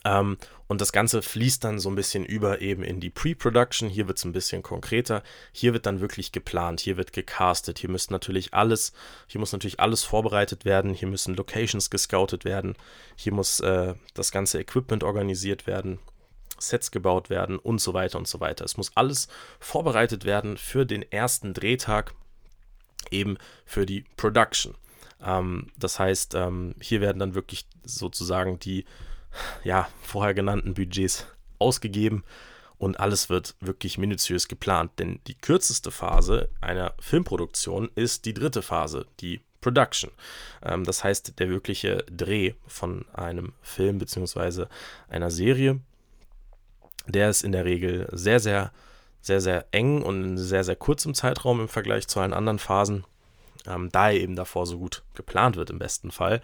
Ähm, 0.04 0.36
und 0.66 0.80
das 0.80 0.92
Ganze 0.92 1.22
fließt 1.22 1.64
dann 1.64 1.78
so 1.78 1.88
ein 1.88 1.94
bisschen 1.94 2.24
über 2.24 2.60
eben 2.60 2.82
in 2.82 3.00
die 3.00 3.10
Pre-Production. 3.10 3.88
Hier 3.88 4.06
wird 4.08 4.18
es 4.18 4.24
ein 4.24 4.32
bisschen 4.32 4.62
konkreter. 4.62 5.22
Hier 5.52 5.72
wird 5.72 5.86
dann 5.86 6.00
wirklich 6.00 6.32
geplant, 6.32 6.80
hier 6.80 6.96
wird 6.96 7.12
gecastet. 7.12 7.78
Hier 7.78 7.90
müsste 7.90 8.12
natürlich 8.12 8.54
alles, 8.54 8.92
hier 9.26 9.40
muss 9.40 9.52
natürlich 9.52 9.80
alles 9.80 10.02
vorbereitet 10.04 10.64
werden. 10.64 10.94
Hier 10.94 11.08
müssen 11.08 11.34
Locations 11.34 11.90
gescoutet 11.90 12.44
werden. 12.44 12.74
Hier 13.16 13.32
muss 13.32 13.60
äh, 13.60 13.94
das 14.14 14.30
ganze 14.30 14.60
Equipment 14.60 15.04
organisiert 15.04 15.66
werden. 15.66 15.98
Sets 16.58 16.90
gebaut 16.90 17.30
werden 17.30 17.58
und 17.58 17.80
so 17.80 17.94
weiter 17.94 18.18
und 18.18 18.28
so 18.28 18.40
weiter. 18.40 18.64
Es 18.64 18.76
muss 18.76 18.92
alles 18.96 19.28
vorbereitet 19.60 20.24
werden 20.24 20.56
für 20.56 20.86
den 20.86 21.02
ersten 21.02 21.54
Drehtag, 21.54 22.14
eben 23.10 23.36
für 23.64 23.86
die 23.86 24.04
Production. 24.16 24.74
Ähm, 25.22 25.68
das 25.76 25.98
heißt, 25.98 26.34
ähm, 26.34 26.74
hier 26.80 27.00
werden 27.00 27.18
dann 27.18 27.34
wirklich 27.34 27.66
sozusagen 27.84 28.58
die 28.58 28.84
ja, 29.64 29.88
vorher 30.02 30.34
genannten 30.34 30.74
Budgets 30.74 31.26
ausgegeben 31.58 32.24
und 32.78 33.00
alles 33.00 33.30
wird 33.30 33.54
wirklich 33.60 33.98
minutiös 33.98 34.48
geplant, 34.48 34.92
denn 34.98 35.20
die 35.26 35.36
kürzeste 35.36 35.90
Phase 35.90 36.48
einer 36.60 36.94
Filmproduktion 37.00 37.90
ist 37.94 38.26
die 38.26 38.34
dritte 38.34 38.62
Phase, 38.62 39.06
die 39.20 39.40
Production. 39.60 40.10
Ähm, 40.62 40.84
das 40.84 41.02
heißt, 41.02 41.38
der 41.38 41.48
wirkliche 41.48 42.04
Dreh 42.10 42.54
von 42.66 43.06
einem 43.14 43.54
Film 43.62 43.98
bzw. 43.98 44.66
einer 45.08 45.30
Serie, 45.30 45.80
der 47.06 47.30
ist 47.30 47.42
in 47.42 47.52
der 47.52 47.64
Regel 47.64 48.08
sehr, 48.12 48.40
sehr, 48.40 48.72
sehr, 49.20 49.40
sehr 49.40 49.66
eng 49.70 50.02
und 50.02 50.22
in 50.22 50.38
sehr, 50.38 50.64
sehr 50.64 50.76
kurzem 50.76 51.14
Zeitraum 51.14 51.60
im 51.60 51.68
Vergleich 51.68 52.08
zu 52.08 52.20
allen 52.20 52.32
anderen 52.32 52.58
Phasen, 52.58 53.04
ähm, 53.66 53.90
da 53.90 54.10
er 54.10 54.20
eben 54.20 54.36
davor 54.36 54.66
so 54.66 54.78
gut 54.78 55.02
geplant 55.14 55.56
wird 55.56 55.70
im 55.70 55.78
besten 55.78 56.10
Fall. 56.10 56.40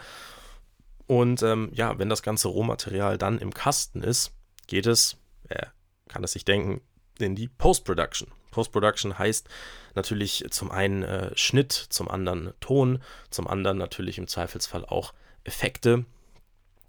Und 1.06 1.42
ähm, 1.42 1.70
ja, 1.72 1.98
wenn 1.98 2.08
das 2.08 2.22
ganze 2.22 2.48
Rohmaterial 2.48 3.18
dann 3.18 3.38
im 3.38 3.52
Kasten 3.52 4.02
ist, 4.02 4.32
geht 4.66 4.86
es, 4.86 5.16
wer 5.48 5.72
kann 6.08 6.24
es 6.24 6.32
sich 6.32 6.44
denken, 6.44 6.80
in 7.18 7.34
die 7.34 7.48
Post-Production. 7.48 8.28
Post-Production 8.50 9.18
heißt 9.18 9.48
natürlich 9.94 10.44
zum 10.50 10.70
einen 10.70 11.02
äh, 11.02 11.36
Schnitt, 11.36 11.72
zum 11.72 12.08
anderen 12.08 12.52
Ton, 12.60 13.02
zum 13.30 13.46
anderen 13.46 13.78
natürlich 13.78 14.18
im 14.18 14.28
Zweifelsfall 14.28 14.84
auch 14.84 15.12
Effekte 15.44 16.04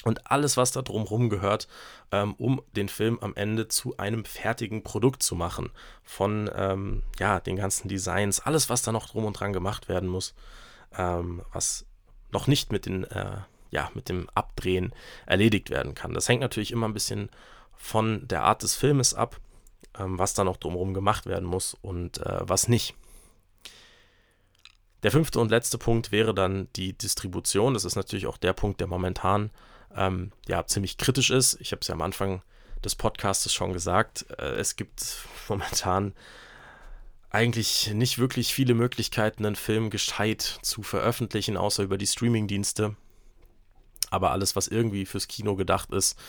und 0.04 0.32
alles, 0.32 0.58
was 0.58 0.72
da 0.72 0.82
drumherum 0.82 1.30
gehört, 1.30 1.68
ähm, 2.12 2.34
um 2.36 2.62
den 2.76 2.90
Film 2.90 3.20
am 3.20 3.36
Ende 3.36 3.68
zu 3.68 3.98
einem 3.98 4.26
fertigen 4.26 4.84
Produkt 4.84 5.22
zu 5.22 5.36
machen. 5.36 5.70
Von 6.04 6.50
ähm, 6.56 7.04
ja, 7.20 7.40
den 7.40 7.56
ganzen 7.56 7.88
Designs, 7.88 8.40
alles, 8.40 8.70
was 8.70 8.82
da 8.82 8.92
noch 8.92 9.10
drum 9.10 9.26
und 9.26 9.40
dran 9.40 9.54
gemacht 9.54 9.90
werden 9.90 10.10
muss, 10.10 10.34
ähm, 10.98 11.44
was 11.54 11.86
noch 12.32 12.48
nicht 12.48 12.72
mit, 12.72 12.86
den, 12.86 13.04
äh, 13.06 13.38
ja, 13.70 13.92
mit 13.94 14.10
dem 14.10 14.30
Abdrehen 14.34 14.94
erledigt 15.26 15.70
werden 15.70 15.94
kann. 15.94 16.14
Das 16.14 16.28
hängt 16.28 16.42
natürlich 16.42 16.72
immer 16.72 16.88
ein 16.88 16.94
bisschen 16.94 17.30
von 17.76 18.28
der 18.28 18.44
Art 18.44 18.64
des 18.64 18.76
Filmes 18.76 19.14
ab, 19.14 19.38
ähm, 20.00 20.18
was 20.18 20.34
da 20.34 20.44
noch 20.44 20.58
drumherum 20.58 20.94
gemacht 20.94 21.26
werden 21.26 21.48
muss 21.48 21.76
und 21.82 22.20
äh, 22.20 22.40
was 22.42 22.68
nicht. 22.68 22.96
Der 25.04 25.12
fünfte 25.12 25.40
und 25.40 25.50
letzte 25.50 25.78
Punkt 25.78 26.12
wäre 26.12 26.34
dann 26.34 26.68
die 26.76 26.94
Distribution. 26.94 27.74
Das 27.74 27.86
ist 27.86 27.96
natürlich 27.96 28.28
auch 28.28 28.38
der 28.38 28.54
Punkt, 28.54 28.80
der 28.80 28.88
momentan 28.88 29.50
ähm, 29.96 30.32
ja 30.48 30.66
ziemlich 30.66 30.98
kritisch 30.98 31.30
ist. 31.30 31.60
Ich 31.60 31.72
habe 31.72 31.82
es 31.82 31.88
ja 31.88 31.96
am 31.96 32.02
Anfang 32.02 32.42
des 32.84 32.96
Podcasts 32.96 33.54
schon 33.54 33.74
gesagt. 33.74 34.26
Äh, 34.38 34.56
es 34.56 34.76
gibt 34.76 35.26
momentan 35.50 36.14
eigentlich 37.30 37.94
nicht 37.94 38.20
wirklich 38.20 38.54
viele 38.54 38.74
Möglichkeiten, 38.74 39.46
einen 39.46 39.56
Film 39.56 39.90
gescheit 39.90 40.60
zu 40.62 40.84
veröffentlichen, 40.84 41.58
außer 41.58 41.84
über 41.84 41.98
die 41.98 42.08
Streamingdienste. 42.08 42.96
Aber 44.10 44.32
alles, 44.32 44.58
was 44.58 44.68
irgendwie 44.68 45.06
fürs 45.06 45.30
Kino 45.30 45.56
gedacht 45.56 45.92
ist, 45.92 46.20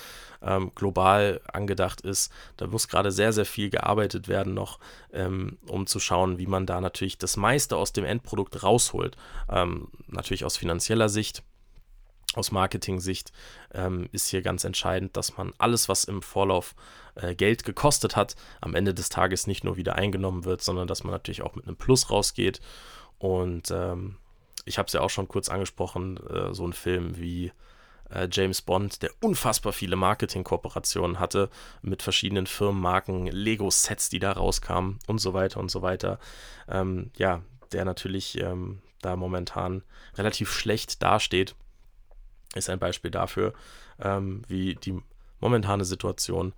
ähm, 0.41 0.71
global 0.77 1.41
angedacht 1.53 2.01
ist, 2.03 2.33
da 2.57 2.69
muss 2.69 2.87
gerade 2.87 3.11
sehr, 3.11 3.33
sehr 3.33 3.45
viel 3.45 3.71
gearbeitet 3.71 4.29
werden 4.29 4.55
noch, 4.55 4.79
ähm, 5.13 5.59
um 5.67 5.89
zu 5.89 5.99
schauen, 5.99 6.39
wie 6.39 6.47
man 6.47 6.65
da 6.65 6.81
natürlich 6.81 7.19
das 7.19 7.37
meiste 7.37 7.77
aus 7.77 7.93
dem 7.93 8.05
Endprodukt 8.05 8.63
rausholt. 8.63 9.17
Ähm, 9.49 9.89
natürlich 10.07 10.45
aus 10.45 10.57
finanzieller 10.57 11.09
Sicht 11.09 11.43
aus 12.35 12.53
Marketing-Sicht 12.53 13.33
ähm, 13.75 14.09
ist 14.13 14.29
hier 14.29 14.43
ganz 14.43 14.65
entscheidend, 14.65 15.17
dass 15.17 15.37
man 15.37 15.53
alles, 15.59 15.89
was 15.89 16.05
im 16.05 16.23
Vorlauf 16.23 16.75
äh, 17.15 17.35
Geld 17.35 17.65
gekostet 17.65 18.17
hat, 18.17 18.37
am 18.61 18.75
Ende 18.75 18.95
des 18.95 19.09
Tages 19.09 19.47
nicht 19.47 19.65
nur 19.65 19.77
wieder 19.77 19.97
eingenommen 19.97 20.45
wird, 20.45 20.63
sondern 20.63 20.87
dass 20.87 21.05
man 21.05 21.13
natürlich 21.13 21.43
auch 21.43 21.55
mit 21.55 21.67
einem 21.67 21.77
Plus 21.77 22.11
rausgeht. 22.11 22.61
Und 23.19 23.71
ähm, 23.71 24.17
ich 24.65 24.79
habe 24.79 24.87
es 24.87 24.93
ja 24.93 25.01
auch 25.01 25.11
schon 25.11 25.29
kurz 25.29 25.49
angesprochen, 25.49 26.19
äh, 26.29 26.55
so 26.55 26.67
ein 26.67 26.73
Film 26.73 27.17
wie 27.19 27.53
äh, 28.11 28.29
James 28.31 28.63
Bond, 28.63 29.03
der 29.03 29.11
unfassbar 29.21 29.73
viele 29.73 29.97
Marketing-Kooperationen 29.97 31.19
hatte 31.19 31.51
mit 31.83 32.03
verschiedenen 32.03 32.47
Firmenmarken, 32.47 33.27
Lego-Sets, 33.27 34.09
die 34.09 34.19
da 34.19 34.33
rauskamen 34.33 34.99
und 35.07 35.19
so 35.19 35.35
weiter 35.35 35.61
und 35.61 35.71
so 35.71 35.83
weiter. 35.83 36.19
Ähm, 36.69 37.11
ja, 37.17 37.43
der 37.73 37.85
natürlich 37.85 38.41
ähm, 38.41 38.81
da 39.01 39.17
momentan 39.17 39.83
relativ 40.17 40.53
schlecht 40.53 41.03
dasteht 41.03 41.55
ist 42.55 42.71
ein 42.71 42.79
Beispiel 42.79 43.11
dafür, 43.11 43.53
ähm, 44.01 44.43
wie 44.49 44.75
die 44.75 45.01
momentane 45.41 45.85
Situation 45.85 46.53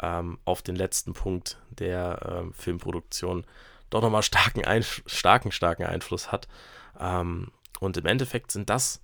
ähm, 0.00 0.38
auf 0.44 0.62
den 0.62 0.76
letzten 0.76 1.12
Punkt 1.12 1.58
der 1.70 2.20
ähm, 2.40 2.52
Filmproduktion 2.52 3.44
doch 3.90 4.02
nochmal 4.02 4.22
starken, 4.22 4.62
starken, 5.06 5.50
starken 5.50 5.84
Einfluss 5.84 6.30
hat. 6.30 6.48
Ähm, 7.00 7.50
und 7.80 7.96
im 7.96 8.06
Endeffekt 8.06 8.52
sind 8.52 8.70
das 8.70 9.00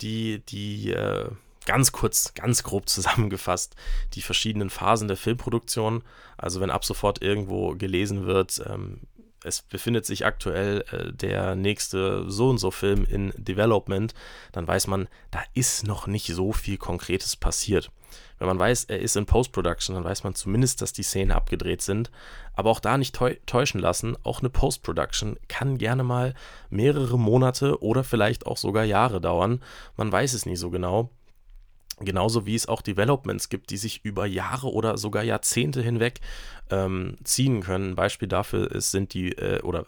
die, 0.00 0.40
die 0.46 0.92
äh, 0.92 1.30
ganz 1.64 1.92
kurz, 1.92 2.34
ganz 2.34 2.62
grob 2.62 2.88
zusammengefasst, 2.88 3.74
die 4.14 4.22
verschiedenen 4.22 4.70
Phasen 4.70 5.08
der 5.08 5.16
Filmproduktion. 5.16 6.02
Also 6.36 6.60
wenn 6.60 6.70
ab 6.70 6.84
sofort 6.84 7.22
irgendwo 7.22 7.74
gelesen 7.74 8.26
wird, 8.26 8.62
ähm, 8.66 9.00
es 9.46 9.62
befindet 9.62 10.04
sich 10.04 10.26
aktuell 10.26 10.84
äh, 10.90 11.12
der 11.12 11.54
nächste 11.54 12.30
so 12.30 12.50
und 12.50 12.58
so 12.58 12.70
Film 12.70 13.04
in 13.04 13.32
Development, 13.36 14.14
dann 14.52 14.66
weiß 14.66 14.88
man, 14.88 15.08
da 15.30 15.42
ist 15.54 15.86
noch 15.86 16.06
nicht 16.06 16.26
so 16.26 16.52
viel 16.52 16.76
Konkretes 16.76 17.36
passiert. 17.36 17.90
Wenn 18.38 18.48
man 18.48 18.58
weiß, 18.58 18.84
er 18.84 18.98
ist 19.00 19.16
in 19.16 19.26
Post-Production, 19.26 19.94
dann 19.94 20.04
weiß 20.04 20.24
man 20.24 20.34
zumindest, 20.34 20.82
dass 20.82 20.92
die 20.92 21.02
Szenen 21.02 21.30
abgedreht 21.30 21.80
sind. 21.80 22.10
Aber 22.54 22.70
auch 22.70 22.80
da 22.80 22.98
nicht 22.98 23.18
täuschen 23.46 23.80
lassen, 23.80 24.16
auch 24.24 24.40
eine 24.40 24.50
Post-Production 24.50 25.38
kann 25.48 25.78
gerne 25.78 26.04
mal 26.04 26.34
mehrere 26.68 27.18
Monate 27.18 27.82
oder 27.82 28.04
vielleicht 28.04 28.46
auch 28.46 28.56
sogar 28.56 28.84
Jahre 28.84 29.20
dauern. 29.20 29.62
Man 29.96 30.12
weiß 30.12 30.34
es 30.34 30.46
nie 30.46 30.56
so 30.56 30.70
genau. 30.70 31.10
Genauso 31.98 32.44
wie 32.44 32.54
es 32.54 32.68
auch 32.68 32.82
Developments 32.82 33.48
gibt, 33.48 33.70
die 33.70 33.78
sich 33.78 34.04
über 34.04 34.26
Jahre 34.26 34.70
oder 34.70 34.98
sogar 34.98 35.22
Jahrzehnte 35.22 35.80
hinweg 35.80 36.20
ähm, 36.70 37.16
ziehen 37.24 37.62
können. 37.62 37.92
Ein 37.92 37.96
Beispiel 37.96 38.28
dafür 38.28 38.70
ist, 38.70 38.90
sind 38.90 39.14
die, 39.14 39.32
äh, 39.32 39.62
oder 39.62 39.86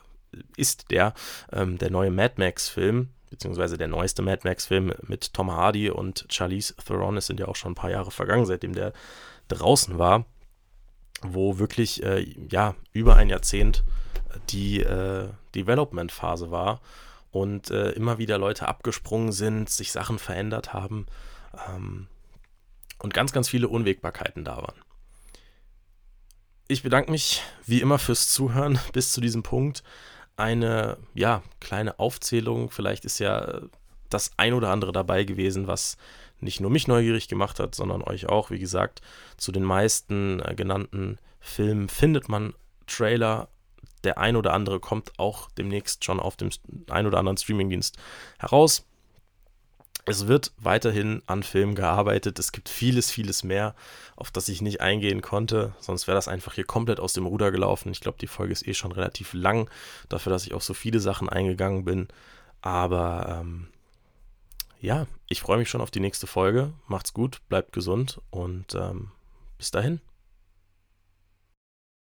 ist 0.56 0.90
der, 0.90 1.12
ähm, 1.52 1.76
der 1.76 1.90
neue 1.90 2.10
Mad 2.10 2.34
Max-Film, 2.38 3.10
beziehungsweise 3.28 3.76
der 3.76 3.88
neueste 3.88 4.22
Mad 4.22 4.40
Max-Film 4.44 4.94
mit 5.02 5.34
Tom 5.34 5.52
Hardy 5.52 5.90
und 5.90 6.24
Charlize 6.30 6.74
Theron. 6.76 7.18
Es 7.18 7.26
sind 7.26 7.40
ja 7.40 7.46
auch 7.46 7.56
schon 7.56 7.72
ein 7.72 7.76
paar 7.76 7.90
Jahre 7.90 8.10
vergangen, 8.10 8.46
seitdem 8.46 8.74
der 8.74 8.94
draußen 9.48 9.98
war, 9.98 10.24
wo 11.20 11.58
wirklich 11.58 12.02
äh, 12.02 12.26
ja 12.50 12.74
über 12.94 13.16
ein 13.16 13.28
Jahrzehnt 13.28 13.84
die 14.48 14.80
äh, 14.80 15.28
Development-Phase 15.54 16.50
war 16.50 16.80
und 17.32 17.70
äh, 17.70 17.90
immer 17.90 18.16
wieder 18.16 18.38
Leute 18.38 18.66
abgesprungen 18.66 19.32
sind, 19.32 19.68
sich 19.68 19.92
Sachen 19.92 20.18
verändert 20.18 20.72
haben 20.72 21.04
ähm, 21.68 22.08
und 22.98 23.14
ganz, 23.14 23.32
ganz 23.32 23.48
viele 23.48 23.68
Unwägbarkeiten 23.68 24.44
da 24.44 24.56
waren. 24.56 24.80
Ich 26.66 26.82
bedanke 26.82 27.10
mich 27.10 27.42
wie 27.64 27.80
immer 27.80 27.98
fürs 27.98 28.28
Zuhören 28.28 28.78
bis 28.92 29.12
zu 29.12 29.20
diesem 29.20 29.42
Punkt. 29.42 29.82
Eine 30.36 30.98
ja, 31.14 31.42
kleine 31.60 31.98
Aufzählung. 31.98 32.70
Vielleicht 32.70 33.04
ist 33.04 33.18
ja 33.18 33.62
das 34.08 34.32
ein 34.36 34.52
oder 34.54 34.70
andere 34.70 34.92
dabei 34.92 35.24
gewesen, 35.24 35.66
was 35.66 35.96
nicht 36.40 36.60
nur 36.60 36.70
mich 36.70 36.86
neugierig 36.86 37.28
gemacht 37.28 37.58
hat, 37.58 37.74
sondern 37.74 38.02
euch 38.02 38.28
auch. 38.28 38.50
Wie 38.50 38.58
gesagt, 38.58 39.00
zu 39.36 39.52
den 39.52 39.64
meisten 39.64 40.40
äh, 40.40 40.54
genannten 40.54 41.18
Filmen 41.40 41.88
findet 41.88 42.28
man 42.28 42.54
Trailer. 42.86 43.48
Der 44.04 44.18
ein 44.18 44.36
oder 44.36 44.52
andere 44.52 44.78
kommt 44.78 45.18
auch 45.18 45.50
demnächst 45.50 46.04
schon 46.04 46.20
auf 46.20 46.36
dem 46.36 46.50
ein 46.88 47.06
oder 47.06 47.18
anderen 47.18 47.36
Streamingdienst 47.36 47.98
heraus. 48.38 48.86
Es 50.08 50.26
wird 50.26 50.52
weiterhin 50.58 51.22
an 51.26 51.42
Filmen 51.42 51.74
gearbeitet. 51.74 52.38
Es 52.38 52.52
gibt 52.52 52.68
vieles, 52.68 53.10
vieles 53.10 53.44
mehr, 53.44 53.74
auf 54.16 54.30
das 54.30 54.48
ich 54.48 54.62
nicht 54.62 54.80
eingehen 54.80 55.22
konnte. 55.22 55.74
Sonst 55.80 56.06
wäre 56.06 56.16
das 56.16 56.28
einfach 56.28 56.54
hier 56.54 56.64
komplett 56.64 57.00
aus 57.00 57.12
dem 57.12 57.26
Ruder 57.26 57.50
gelaufen. 57.50 57.92
Ich 57.92 58.00
glaube, 58.00 58.18
die 58.18 58.26
Folge 58.26 58.52
ist 58.52 58.66
eh 58.66 58.74
schon 58.74 58.92
relativ 58.92 59.32
lang, 59.34 59.70
dafür, 60.08 60.30
dass 60.30 60.46
ich 60.46 60.54
auf 60.54 60.64
so 60.64 60.74
viele 60.74 61.00
Sachen 61.00 61.28
eingegangen 61.28 61.84
bin. 61.84 62.08
Aber 62.62 63.40
ähm, 63.40 63.68
ja, 64.80 65.06
ich 65.28 65.40
freue 65.40 65.58
mich 65.58 65.68
schon 65.68 65.80
auf 65.80 65.90
die 65.90 66.00
nächste 66.00 66.26
Folge. 66.26 66.72
Macht's 66.86 67.12
gut, 67.12 67.40
bleibt 67.48 67.72
gesund 67.72 68.20
und 68.30 68.74
ähm, 68.74 69.10
bis 69.58 69.70
dahin. 69.70 70.00